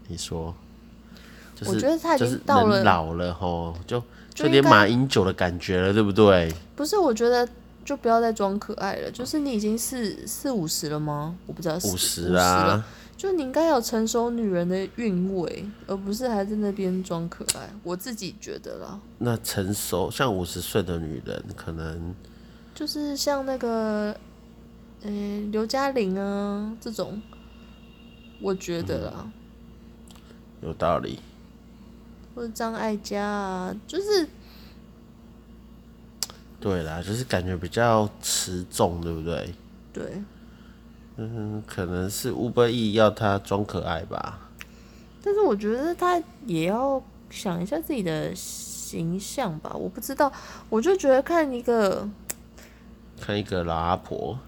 [0.08, 0.54] 你说，
[1.54, 6.50] 就是、我觉得他已经到了老了吼，就就有点马英九的感觉了，对不对？
[6.74, 7.46] 不是，我觉得。
[7.82, 11.34] 就不要再装可爱了，就是你已经四四五十了吗？
[11.46, 12.84] 我不知道，五十啦，
[13.20, 17.68] 就你应该有成熟女人的韵味，而不是还在那边装可爱。
[17.82, 18.98] 我自己觉得啦。
[19.18, 22.14] 那成熟像五十岁的女人，可能
[22.74, 24.16] 就是像那个，
[25.02, 25.10] 呃，
[25.52, 27.20] 刘嘉玲啊这种，
[28.40, 29.30] 我觉得啦，
[30.62, 31.18] 嗯，有道理。
[32.34, 34.26] 或者张艾嘉啊，就是。
[36.58, 39.54] 对啦，就是感觉比较持重，对不对？
[39.92, 40.22] 对。
[41.22, 44.48] 嗯，可能是 Uber E 要他装可爱吧。
[45.22, 49.70] 但是我觉得他也要想一下自己的形象吧。
[49.74, 50.32] 我不知道，
[50.70, 52.08] 我就觉得看一个，
[53.20, 54.38] 看一个老阿婆，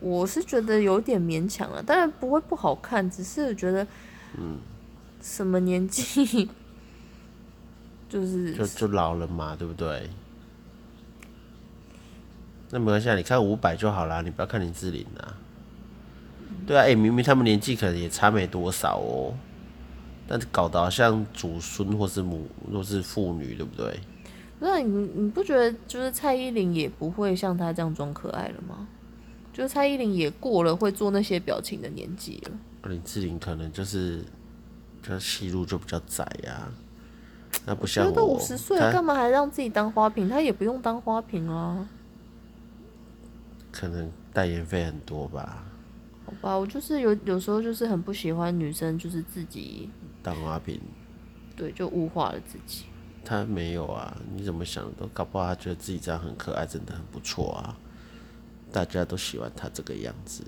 [0.00, 1.82] 我是觉得有点勉强了。
[1.82, 3.86] 当然不会不好看，只是觉得，
[4.36, 4.58] 嗯，
[5.22, 6.50] 什么年纪，
[8.06, 10.10] 就是就就老了嘛，对不对？
[12.68, 15.38] 那没关系，你看五百就好啦，你不要看林志玲啊。
[16.66, 19.34] 对啊，哎、欸，明明他们年纪可能也差没多少哦，
[20.26, 24.00] 但是搞得好像祖孙或是母或是父女，对不对？
[24.60, 28.88] 那你你不觉得就是蔡依林也不会像她这样装可爱了吗？
[29.52, 32.52] 就是蔡依林也过了会做那些表情的年纪了。
[32.90, 34.24] 林志玲可能就是，
[35.02, 36.72] 就戏路就比较窄呀、啊。
[37.66, 40.28] 那不像我，我都五十岁了，干嘛还让自己当花瓶？
[40.28, 41.86] 她也不用当花瓶啊。
[43.70, 45.64] 可能代言费很多吧。
[46.26, 49.90] 好吧，我就是有有时候就是很不喜欢女生就是自己
[50.22, 50.80] 当花瓶。
[51.56, 52.84] 对，就物化了自己。
[53.24, 57.78] 他没有啊，你怎么想都搞不好他觉得自己这样很可爱，真的很不错啊。
[58.72, 60.42] 大家都喜欢他这个样子。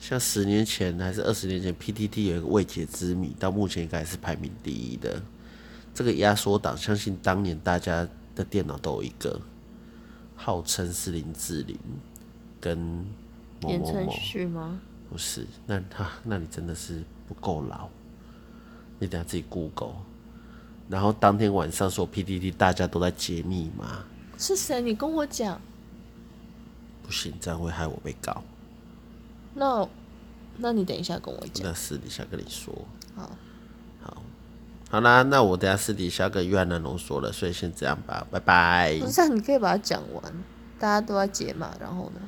[0.00, 5.22] 像十年前还是二十年前，PTT 有一个未解之谜，到目前应该是排名第一的。
[5.94, 9.40] 这个压缩档，相信当年大家的电脑都有一个。
[10.36, 11.76] 号称是林志玲
[12.60, 13.04] 跟
[13.60, 14.80] 某某某吗？
[15.10, 17.88] 不是，那他那你真的是不够老。
[18.98, 19.94] 你等下自己 Google，
[20.88, 24.04] 然后当天晚上说 PDD 大家都在解密码。
[24.36, 24.80] 是谁？
[24.82, 25.60] 你跟我讲。
[27.02, 28.42] 不行，这样会害我被告。
[29.54, 29.88] 那，
[30.58, 31.66] 那你等一下跟我讲。
[31.66, 32.74] 那私底下跟你说。
[33.14, 33.30] 好。
[34.02, 34.16] 好
[34.90, 38.98] 好啦，那我等下私底下跟约翰南龙说了，所以先这样吧，拜拜。
[38.98, 40.32] 不是，你可以把它讲完，
[40.78, 42.20] 大家都在解码，然后呢？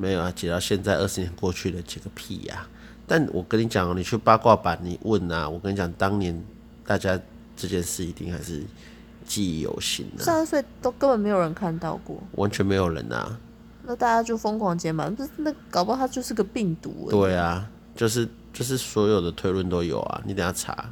[0.00, 2.68] 没有啊，解到现在二十年过去了，解个屁呀、啊！
[3.06, 6.42] 但我跟你讲哦，你去八卦版你问啊，我跟你讲，当年
[6.86, 7.20] 大家
[7.54, 8.62] 这件事一定还是
[9.26, 10.24] 记忆犹新的。
[10.24, 13.38] 三十岁都根本没有人看到过，完全没有人啊。
[13.84, 17.08] 那大家就疯狂解码，不是那搞不好它就是个病毒。
[17.10, 20.90] 对啊，就是就是所有的推论都有啊，你等下查。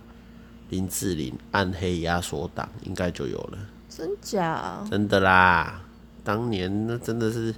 [0.71, 4.85] 林志玲暗黑压缩党应该就有了，真假？
[4.91, 5.81] 真的啦，
[6.23, 7.55] 当年那真的是，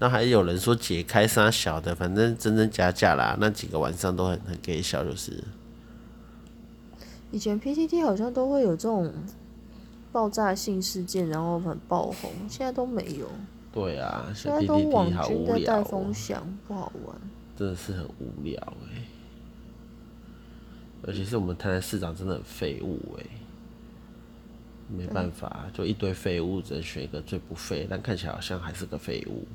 [0.00, 5.44] 那还有人说解开杀小的，反正真真假假啦，那几个晚上都很很给笑，就是。
[7.30, 9.12] 以前 PTT 好像都会有这种
[10.10, 13.28] 爆炸性事件，然后很爆红，现在都没有。
[13.70, 17.14] 对啊，现在都网军在带风向，不好玩。
[17.56, 18.58] 真的是很无聊
[18.90, 19.04] 哎、欸。
[21.06, 23.30] 而且是我们台南市长真的很废物哎、欸，
[24.88, 29.46] 没办法，就一堆废物，只能选一个最不废，但看起来好像还是个废物，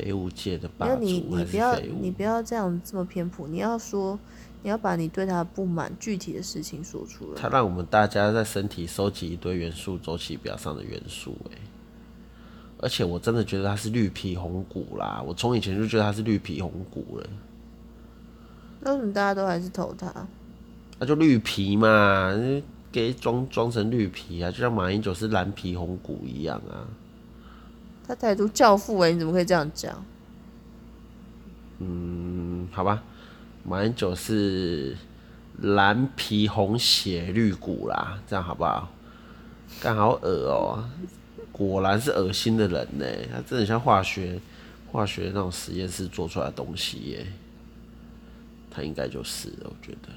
[0.00, 1.34] 废物界的霸主还是废物。
[1.34, 4.18] 你你不要你不要这样这么偏颇，你要说
[4.62, 7.40] 你要把你对他的不满具体的事情说出来。
[7.40, 11.36] 他让我们大家在身体收集一堆元素周期表上的元素
[12.82, 17.26] 而且我真的觉得他是绿皮红骨啦，我从以前就觉得他是绿皮红骨了。
[18.80, 20.06] 那为什么大家都还是投他？
[20.98, 22.34] 那、啊、就绿皮嘛，
[22.90, 26.88] 给装装成绿皮啊，就像马英九是蓝皮红骨一样啊。
[28.10, 30.04] 他台独教父哎、你怎么可以这样讲？
[31.78, 33.04] 嗯，好吧，
[33.62, 34.96] 马英九是
[35.58, 38.90] 蓝皮红血绿骨啦，这样好不好？
[39.80, 40.90] 干好恶哦、
[41.52, 44.40] 果然是恶心的人呢、他真的像化学
[44.90, 47.24] 化学那种实验室做出来的东西耶、
[48.72, 50.08] 他应该就是，我觉得。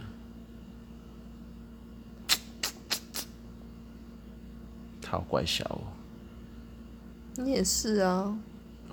[5.00, 5.93] 他 好怪小哦，
[7.36, 8.38] 你也是啊。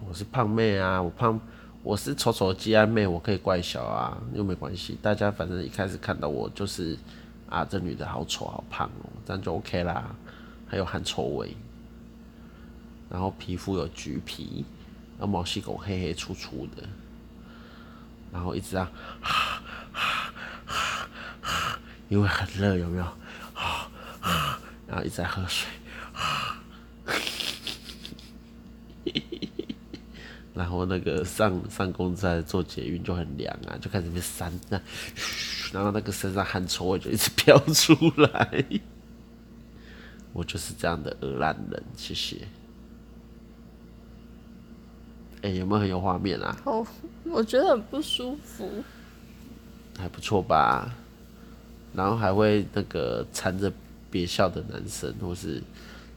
[0.09, 1.39] 我是胖妹啊，我胖，
[1.83, 4.99] 我是丑丑鸡安妹，我可以怪小啊，又没关系。
[5.03, 6.97] 大家反正一开始看到我就是
[7.51, 10.15] 啊，这女的好丑好胖哦、这样就 OK 啦。
[10.67, 11.55] 还有汗臭味，
[13.11, 14.65] 然后皮肤有橘皮，
[15.19, 16.83] 然后毛细孔黑黑粗粗的，
[18.33, 18.91] 然后一直啊，
[22.09, 23.07] 因为很热，有没有？
[24.87, 25.69] 然后一直在喝水。
[30.61, 34.79] 然后那个上上公在做捷运就很凉啊，就开始被扇那，
[35.73, 38.65] 然后那个身上汗臭味就一直飘出来。
[40.35, 42.47] 我就是这样的恶烂人，谢谢。
[45.41, 46.55] 哎、欸，有没有很有画面啊？
[46.67, 46.87] 哦，
[47.25, 48.71] 我觉得很不舒服。
[49.97, 50.95] 还不错吧？
[51.95, 53.73] 然后还会那个缠着
[54.11, 55.63] 别校的男生，或是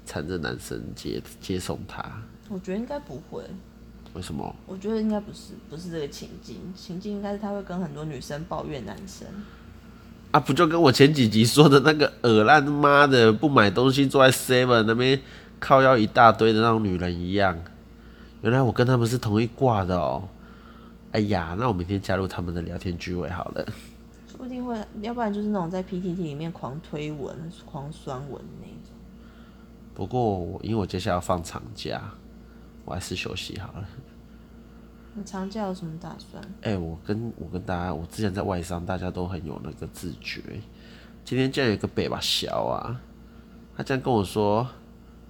[0.05, 2.03] 缠着男生接接送他。
[2.49, 3.41] 我觉得应该不会。
[4.13, 4.55] 为什么？
[4.67, 9.27] 我觉得应该不是，不是这个情境，情境应该是他会跟很多女生抱怨男生。
[10.31, 15.19] 啊，不就跟我前几集说的那个恶烂妈的不买东西坐在 Seven 那边
[15.59, 17.57] 靠腰一大堆的那种女人一样？
[18.41, 20.27] 原来我跟他们是同一挂的哦。
[21.11, 23.65] 哎呀，那我明天加入他们的聊天聚会好了。
[24.27, 27.35] 说不定会，要不然就是那种在 PTT 里面狂推文、
[27.65, 28.93] 狂酸文那种。
[29.93, 32.01] 不过，因为我接下来要放长假。
[32.85, 33.85] 我还是休息好了。
[35.15, 36.43] 你长假有什么打算？
[36.61, 40.41] 哎、欸，我跟我跟大家，我之前在外商，大家都很有那个自觉。
[41.23, 42.99] 今天竟然有一个北吧小啊，
[43.77, 44.67] 他这样跟我说：“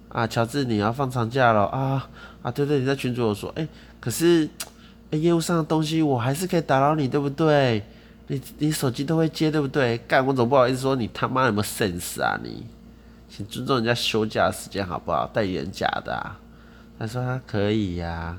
[0.08, 2.08] 啊，乔治，你要放长假了啊
[2.40, 3.68] 啊！”对对，你在群主有说：“哎、欸，
[4.00, 4.48] 可是
[5.10, 7.84] 哎，业务上的东西我还是可以打扰你，对不对？
[8.26, 9.98] 你你手机都会接，对不对？
[10.08, 12.66] 干，我总不好意思说你他妈有没有 sense 啊你？
[13.28, 15.26] 请尊重人家休假的时间好不好？
[15.26, 16.40] 代言假的、啊。”
[16.98, 18.38] 他说他可以呀、啊，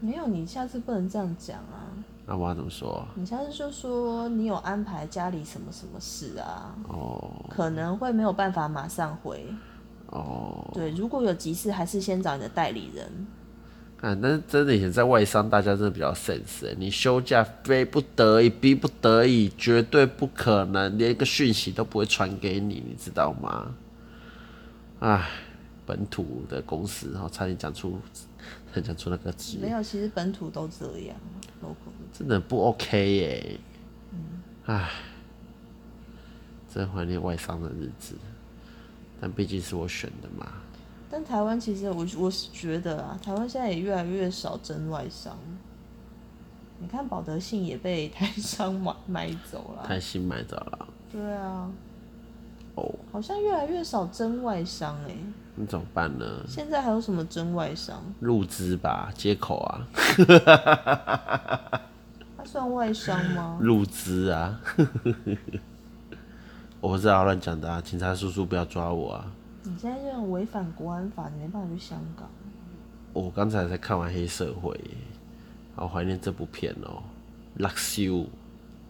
[0.00, 1.90] 没有，你下次不能这样讲啊。
[2.24, 3.04] 那我要怎么说？
[3.16, 6.72] 你下次就说你有安排家里什么什么事啊？
[6.88, 9.44] 哦，可能会没有办法马上回。
[10.06, 13.06] 哦，对，如果有急事，还是先找你的代理人。
[14.00, 16.72] 啊，但是真的以前在外商，大家真的比较 sense。
[16.78, 23.74] 你休假非不得已、逼不得已，绝对不可能，连一个讯息都不会传给你，你知道吗？
[25.00, 25.28] 唉。
[25.90, 27.98] 本土的公司，然后差点讲出，
[28.68, 29.58] 差 点讲出那个字。
[29.58, 31.16] 没有，其实本土都这样
[31.60, 33.58] ，local 真的不 OK 耶。
[34.12, 34.88] 嗯，唉，
[36.72, 38.14] 真怀念外商的日子，
[39.20, 40.46] 但毕竟是我选的嘛。
[41.10, 45.36] 但台湾其实我我是觉得啊，台湾现在也越来越少真外商。
[46.78, 50.88] 你看保德信也被台商买 买走了，台信买走了。
[51.10, 51.68] 对啊。
[52.76, 52.94] 哦。
[53.10, 55.16] 好像越来越少真外商哎。
[55.60, 56.24] 那怎么办呢？
[56.48, 58.02] 现在还有什么真外商？
[58.18, 59.86] 入资吧，接口啊。
[62.38, 63.58] 他算外商吗？
[63.60, 64.58] 入资啊。
[66.80, 69.30] 我不知道乱讲的啊，警察叔叔不要抓我啊！
[69.64, 72.26] 你现在这样违反国安法，你没办法去香港。
[73.12, 74.80] 我刚才才看完黑社会，
[75.76, 77.02] 好怀念这部片哦。
[77.56, 78.24] 六秀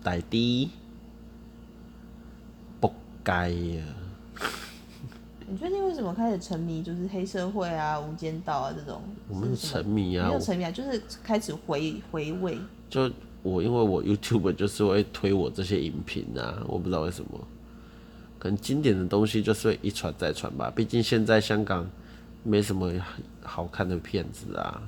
[0.05, 0.71] 大弟，
[2.79, 2.95] 不
[3.25, 3.83] 该呀。
[5.51, 9.03] 你最近为什么开始沉迷就是黑社会啊、无间道啊这种？
[9.27, 12.57] 我们沉迷啊，没有沉迷啊，就是开始回回味。
[12.89, 13.11] 就
[13.43, 17.31] 我因为我 YouTube 就是会推我这些影评啊，我不知道为什么，
[18.39, 20.73] 可能经典的东西就是会一传再传吧。
[20.73, 21.85] 毕竟现在香港
[22.45, 22.93] 没什么
[23.43, 24.81] 好看的片子啊，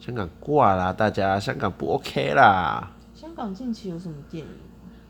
[0.00, 2.90] 香港挂啦，大家香港不 OK 啦。
[3.14, 4.50] 香港近期有什么电影？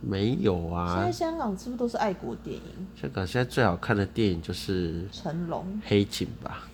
[0.03, 0.97] 没有啊！
[0.97, 2.63] 现在香港是不是都是爱国电影？
[3.01, 6.69] 香港现在最好看的电影就是成龙、黑警吧？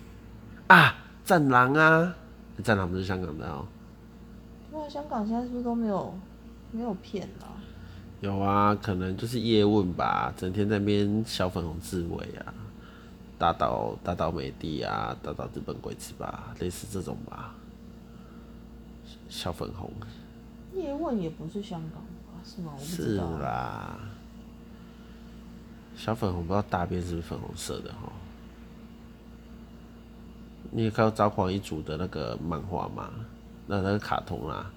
[0.67, 2.15] 啊，战狼啊！
[2.63, 3.65] 战狼不是香港的哦。
[4.71, 6.13] 对啊，香港现在是不是都没有
[6.71, 7.47] 没有片了？
[8.21, 12.53] 有啊，可能就是叶问吧，整天在那边小粉红自卫啊，
[13.37, 17.55] 打倒打倒美帝啊，打倒日本鬼子吧，类似这种吧。
[19.29, 19.91] 小粉红。
[20.75, 22.03] 叶问也不是香港。
[22.49, 22.71] 是吗？
[22.73, 23.37] 我不知道。
[23.37, 23.99] 是啦，
[25.95, 28.11] 小粉红不知道大便是不是粉红色的哈？
[30.71, 33.11] 你有看到《抓狂一族》的那个漫画吗？
[33.67, 34.71] 那那个卡通啦，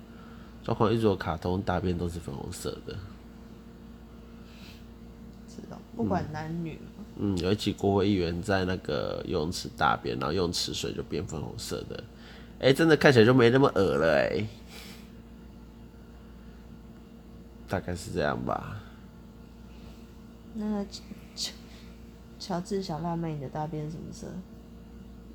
[0.67, 2.95] 《抓狂一族》的卡通大便都是粉红色的。
[5.49, 6.79] 知道，不管男女。
[7.17, 12.03] 嗯，有一集国会议员在那个游泳池大便，然后游泳池水就变粉红色的。
[12.59, 14.47] 哎、欸，真的看起来就没那么恶了哎、欸。
[17.73, 18.77] 大概是这样吧。
[20.53, 20.85] 那
[22.39, 24.27] 乔治小辣妹，你的大便什么色？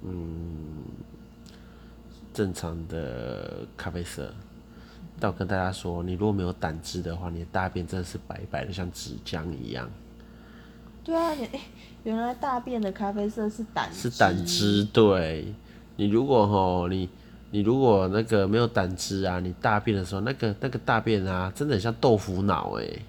[0.03, 0.83] 嗯，
[2.31, 4.31] 正常的咖啡色。
[5.19, 9.89] 但我跟大家说，你如果没有胆汁的话，你的大便真的是白白的，像纸浆一样。
[11.03, 11.59] 对啊，你、欸、
[12.03, 14.11] 原来大便的咖啡色是胆汁。
[14.11, 15.55] 是胆汁，对。
[15.95, 17.09] 你如果吼你
[17.49, 23.01] 你如果那个没有胆汁啊，你大便的时候，那个那个大便啊，真的很像豆腐脑哎、欸。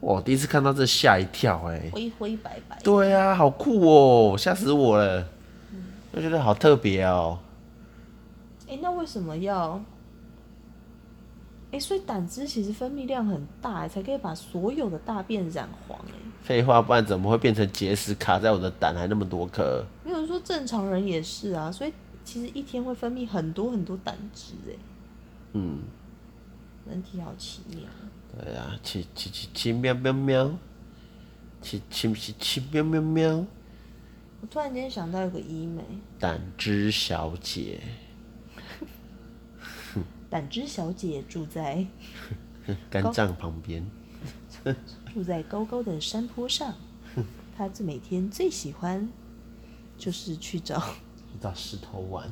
[0.00, 1.90] 我第一次看到这吓一跳哎、欸。
[1.90, 2.78] 灰灰白白。
[2.82, 5.20] 对啊，好酷哦、喔，吓死我了。
[5.72, 5.84] 嗯。
[6.14, 8.68] 就觉得好特别哦、喔。
[8.68, 9.80] 哎、欸，那为什么要？
[11.70, 15.98] 哎、欸，所以胆汁其实分泌量很大，才可以把所有的大便染黄。
[16.06, 16.12] 哎，
[16.42, 19.84] 废话，不然怎么会变成结石卡在我的胆，还那么多颗？
[20.04, 21.92] 没有说正常人也是啊，所以
[22.28, 24.52] 其实一天会分泌很多很多胆汁。
[24.68, 24.74] 哎，
[25.54, 25.78] 嗯，
[26.86, 27.80] 人体好奇妙。
[28.36, 30.58] 对啊，奇奇奇奇喵喵喵，
[31.62, 33.46] 奇奇奇奇喵喵喵。
[34.42, 35.82] 我突然间想到有个医美，
[36.18, 37.80] 胆汁小姐。
[40.28, 41.86] 胆汁小姐住在
[42.90, 43.90] 肝脏旁边，
[45.14, 46.74] 住在高高的山坡上。
[47.56, 49.08] 她最每天最喜欢
[49.96, 50.94] 就是去找
[51.38, 52.30] 找石头玩。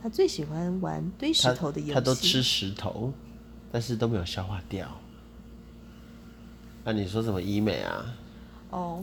[0.00, 1.92] 他最喜欢玩堆石头的游戏。
[1.94, 3.12] 他都吃石头，
[3.72, 4.86] 但是都没有消化掉。
[6.84, 8.04] 那、啊、你说什么医美啊？
[8.70, 9.02] 哦，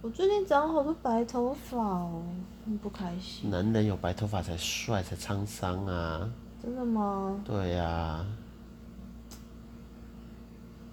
[0.00, 2.22] 我最近长好多白头发哦，
[2.64, 3.50] 很不开心。
[3.50, 6.30] 男人有白头发才帅，才沧桑啊。
[6.62, 7.40] 真的吗？
[7.44, 8.26] 对呀、啊。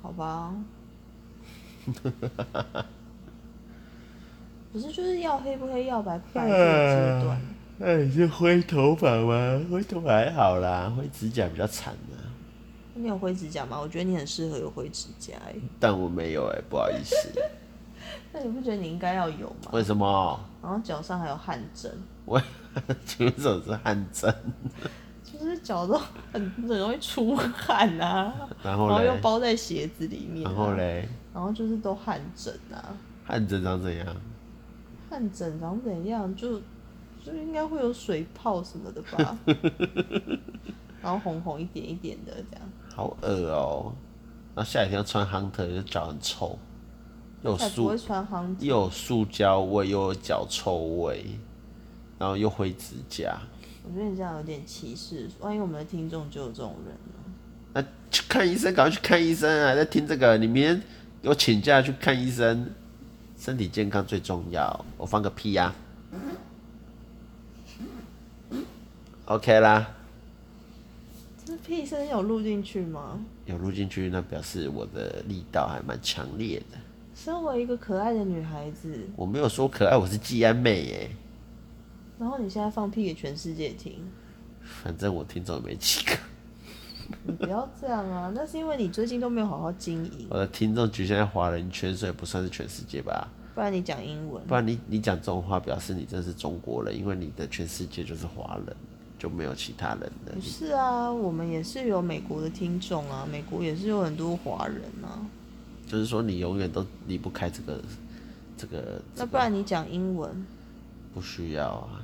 [0.02, 0.56] 好吧。
[4.72, 7.42] 不是，就是要黑不黑，要白不白这个阶段。
[7.78, 9.62] 那你是灰头发吗？
[9.72, 12.18] 灰头发还好啦，灰指甲比较惨呢。
[12.94, 13.80] 你有灰指甲吗？
[13.80, 15.56] 我觉得你很适合有灰指甲哎。
[15.80, 17.16] 但我没有哎，不好意思。
[18.32, 19.72] 那你不觉得你应该要有吗？
[19.72, 20.40] 为什么？
[20.62, 21.92] 然后脚上还有汗疹。
[22.26, 22.40] 我，
[23.06, 24.34] 请问什么是汗疹？
[25.24, 25.98] 就是脚都
[26.34, 32.84] 很很容易出汗啊，然后，然后又包在鞋子里面，啊，然后嘞，然后就是都汗疹啊。
[33.26, 34.06] 汗疹长怎样？
[35.10, 36.36] 汗疹长怎样？
[36.36, 36.60] 就
[37.24, 39.38] 就应该会有水泡什么的吧。
[41.02, 42.70] 然后红红一点一点的这样。
[42.94, 43.96] 好恶哦，喔！
[44.56, 46.60] 那下雨天要穿 Hunter，就脚很臭，
[47.42, 47.96] 又塑
[48.60, 51.26] 又有塑胶味，又有脚臭味，
[52.18, 53.40] 然后又灰指甲。
[53.86, 57.34] 我觉得你这样有点歧视，万一我们的听众就有这种人呢？
[57.74, 57.82] 那
[58.12, 59.74] 去看医生，赶快去看医生啊！
[59.74, 60.82] 在听这个，你明天
[61.22, 62.70] 给我请假去看医生，
[63.40, 64.86] 身体健康最重要。
[64.98, 65.74] 我放个屁呀、
[66.12, 66.20] 啊、
[69.26, 69.96] ！OK 啦。
[71.46, 73.18] 这屁声有录进去吗？
[73.46, 76.78] 有录进去，那表示我的力道还蛮强烈的。
[77.16, 81.10] 身为一个可爱的女孩子，我没有说可爱，我是季安妹耶。
[82.20, 83.96] 然后你现在放屁给全世界听，
[84.84, 86.12] 反正我听众没几个。
[87.24, 88.32] 你不要这样啊！
[88.36, 90.28] 那是因为你最近都没有好好经营。
[90.30, 93.28] 我的听众局限在华人圈，所以不算是全世界吧？
[93.56, 94.42] 不然你讲英文？
[94.48, 98.76] 不然你你讲这种话，表示你真是中国人，因为你的全世界就是华人，
[99.18, 100.34] 就没有其他人的。
[100.34, 105.20] 不是啊，我们也是有美国的听众啊，美国也是有很多华人啊。
[105.88, 107.82] 就是说，你永远都离不开这个
[108.56, 109.02] 这个。
[109.16, 110.46] 那不然你讲英文？
[111.14, 112.02] 不需要啊。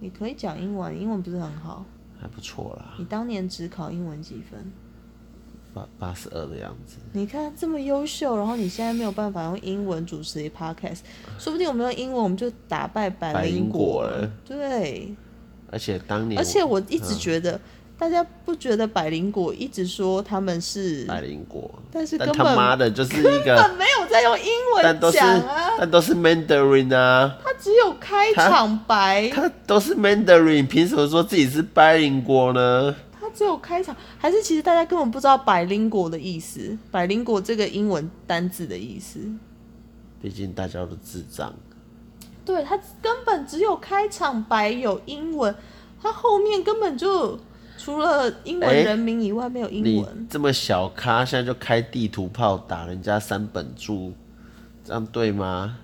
[0.00, 1.84] 你可以讲英文，英文不是很好，
[2.24, 2.94] 还不错啦。
[2.98, 4.72] 你当年只考英文几分？
[5.74, 6.96] 八八十二的样子。
[7.12, 11.00] 你看这么优秀，然后你现在没有办法用英文主持一 podcast，
[11.38, 14.26] 说不定我们用英文我们就打败百灵果了。
[14.42, 15.14] 对。
[15.70, 17.60] 而且当年，而且我一直觉得。
[17.96, 32.94] 嗯大家不觉得百灵果一直说他们是百灵果，但是根本他妈的就是一个根本没有在用英文讲啊，但都是 Mandarin 啊，他只有开场白，他，他都是 Mandarin，凭什么说自己是百灵果呢？
[33.18, 39.20] 他只有开场，还是其实大家根本不知道百灵果的意思，百灵果这个英文单字的意思。
[40.20, 41.54] 毕竟大家都智障，
[42.44, 45.54] 对，他根本只有开场白有英文，
[46.02, 47.38] 他后面根本就。
[47.84, 50.22] 除了英文人名以外，没有英文。
[50.22, 54.14] 你这么小咖，现在就开地图炮打人家三本柱，
[54.82, 55.76] 这样对吗？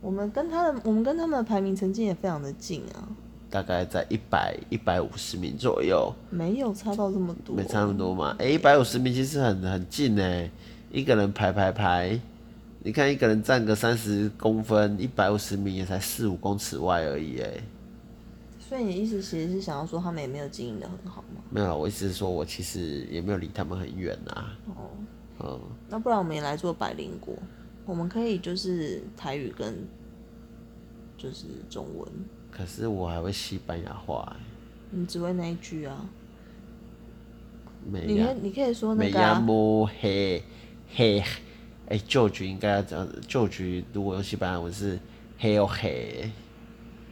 [0.00, 3.02] 我们跟他的，我们跟他们的排名曾经也非常的近啊，
[3.50, 6.14] 大概在一百一百五十名左右。
[6.30, 8.36] 没有差到这么多，没差那么多嘛？
[8.38, 10.48] 哎，一百五十名其实很很近哎，
[10.92, 12.16] 一个人排排排，
[12.78, 17.50] 你看一个人站个三十公分，一百五十名也才四五公尺外而已哎。
[18.72, 21.42] 所以你的意思其实是想要说他们也没有经营得很好吗？
[21.50, 24.58] 没有，我意思是说我其实也没有离他们很远呐、啊。
[24.74, 24.90] 哦，
[25.40, 25.60] 嗯，
[25.90, 27.34] 那不然我们也来做百灵果，
[27.84, 29.86] 我们可以就是台语跟
[31.18, 32.08] 就是中文。
[32.50, 34.34] 可是我还会西班牙话，
[34.90, 36.06] 你只会那一句啊？
[37.84, 39.32] 美你可以你可以说那个、啊。
[39.32, 39.40] 啊。
[39.40, 40.42] 美黑
[40.94, 41.22] 黑，
[41.88, 43.20] 哎，旧局应该要这样子。
[43.28, 44.98] 旧局如果用西班牙文是
[45.36, 46.30] 黑哦黑。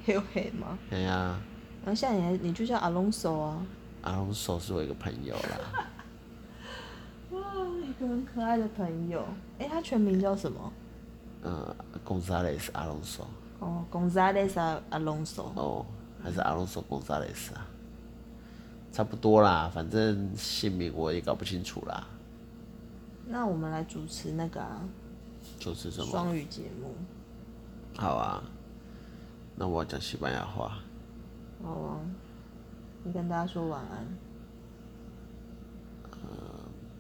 [0.06, 0.78] 黑又黑吗？
[0.88, 1.38] 对呀。
[1.84, 3.66] 然后现在你还你就叫阿隆索啊。
[4.02, 5.88] 阿隆索是我一个朋友啦。
[7.32, 7.40] 哇，
[7.82, 9.24] 一个很可爱的朋友。
[9.58, 10.72] 哎、欸，他全名叫什么？
[11.42, 11.74] 呃
[12.06, 13.24] ，González Alonso。
[13.60, 14.52] 哦，González
[14.90, 15.42] Alonso。
[15.54, 15.86] 哦，
[16.22, 17.66] 还是 Alonso González 啊？
[18.92, 22.06] 差不多啦，反正姓名我也搞不清楚啦。
[23.26, 24.82] 那我们来主持那个啊。
[25.58, 26.10] 主持什么？
[26.10, 26.94] 双语节目。
[27.96, 28.42] 好啊。
[29.56, 30.78] 那我要讲西班牙话。
[31.62, 32.00] 好啊。
[33.02, 34.06] 你跟大家说晚安。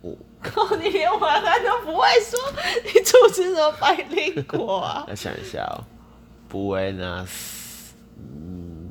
[0.02, 0.74] 我 靠！
[0.76, 2.38] 你连晚安都不会说，
[2.86, 5.04] 你主持什么百灵果啊？
[5.08, 5.84] 要想一下哦。
[6.50, 7.28] Buenas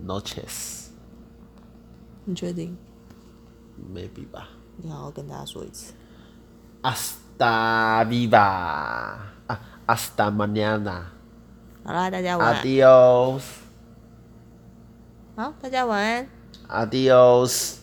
[0.06, 0.90] noches。
[2.26, 2.78] 你确定
[3.92, 4.50] ？Maybe 吧。
[4.78, 5.94] 你好好跟大家说一次。
[6.84, 11.06] Hasta viva 啊，Hasta mañana。
[11.84, 12.64] 好啦，大家晚安。
[12.64, 13.42] Adios。
[15.40, 16.28] 好，大家晚安。
[16.68, 17.79] Adios。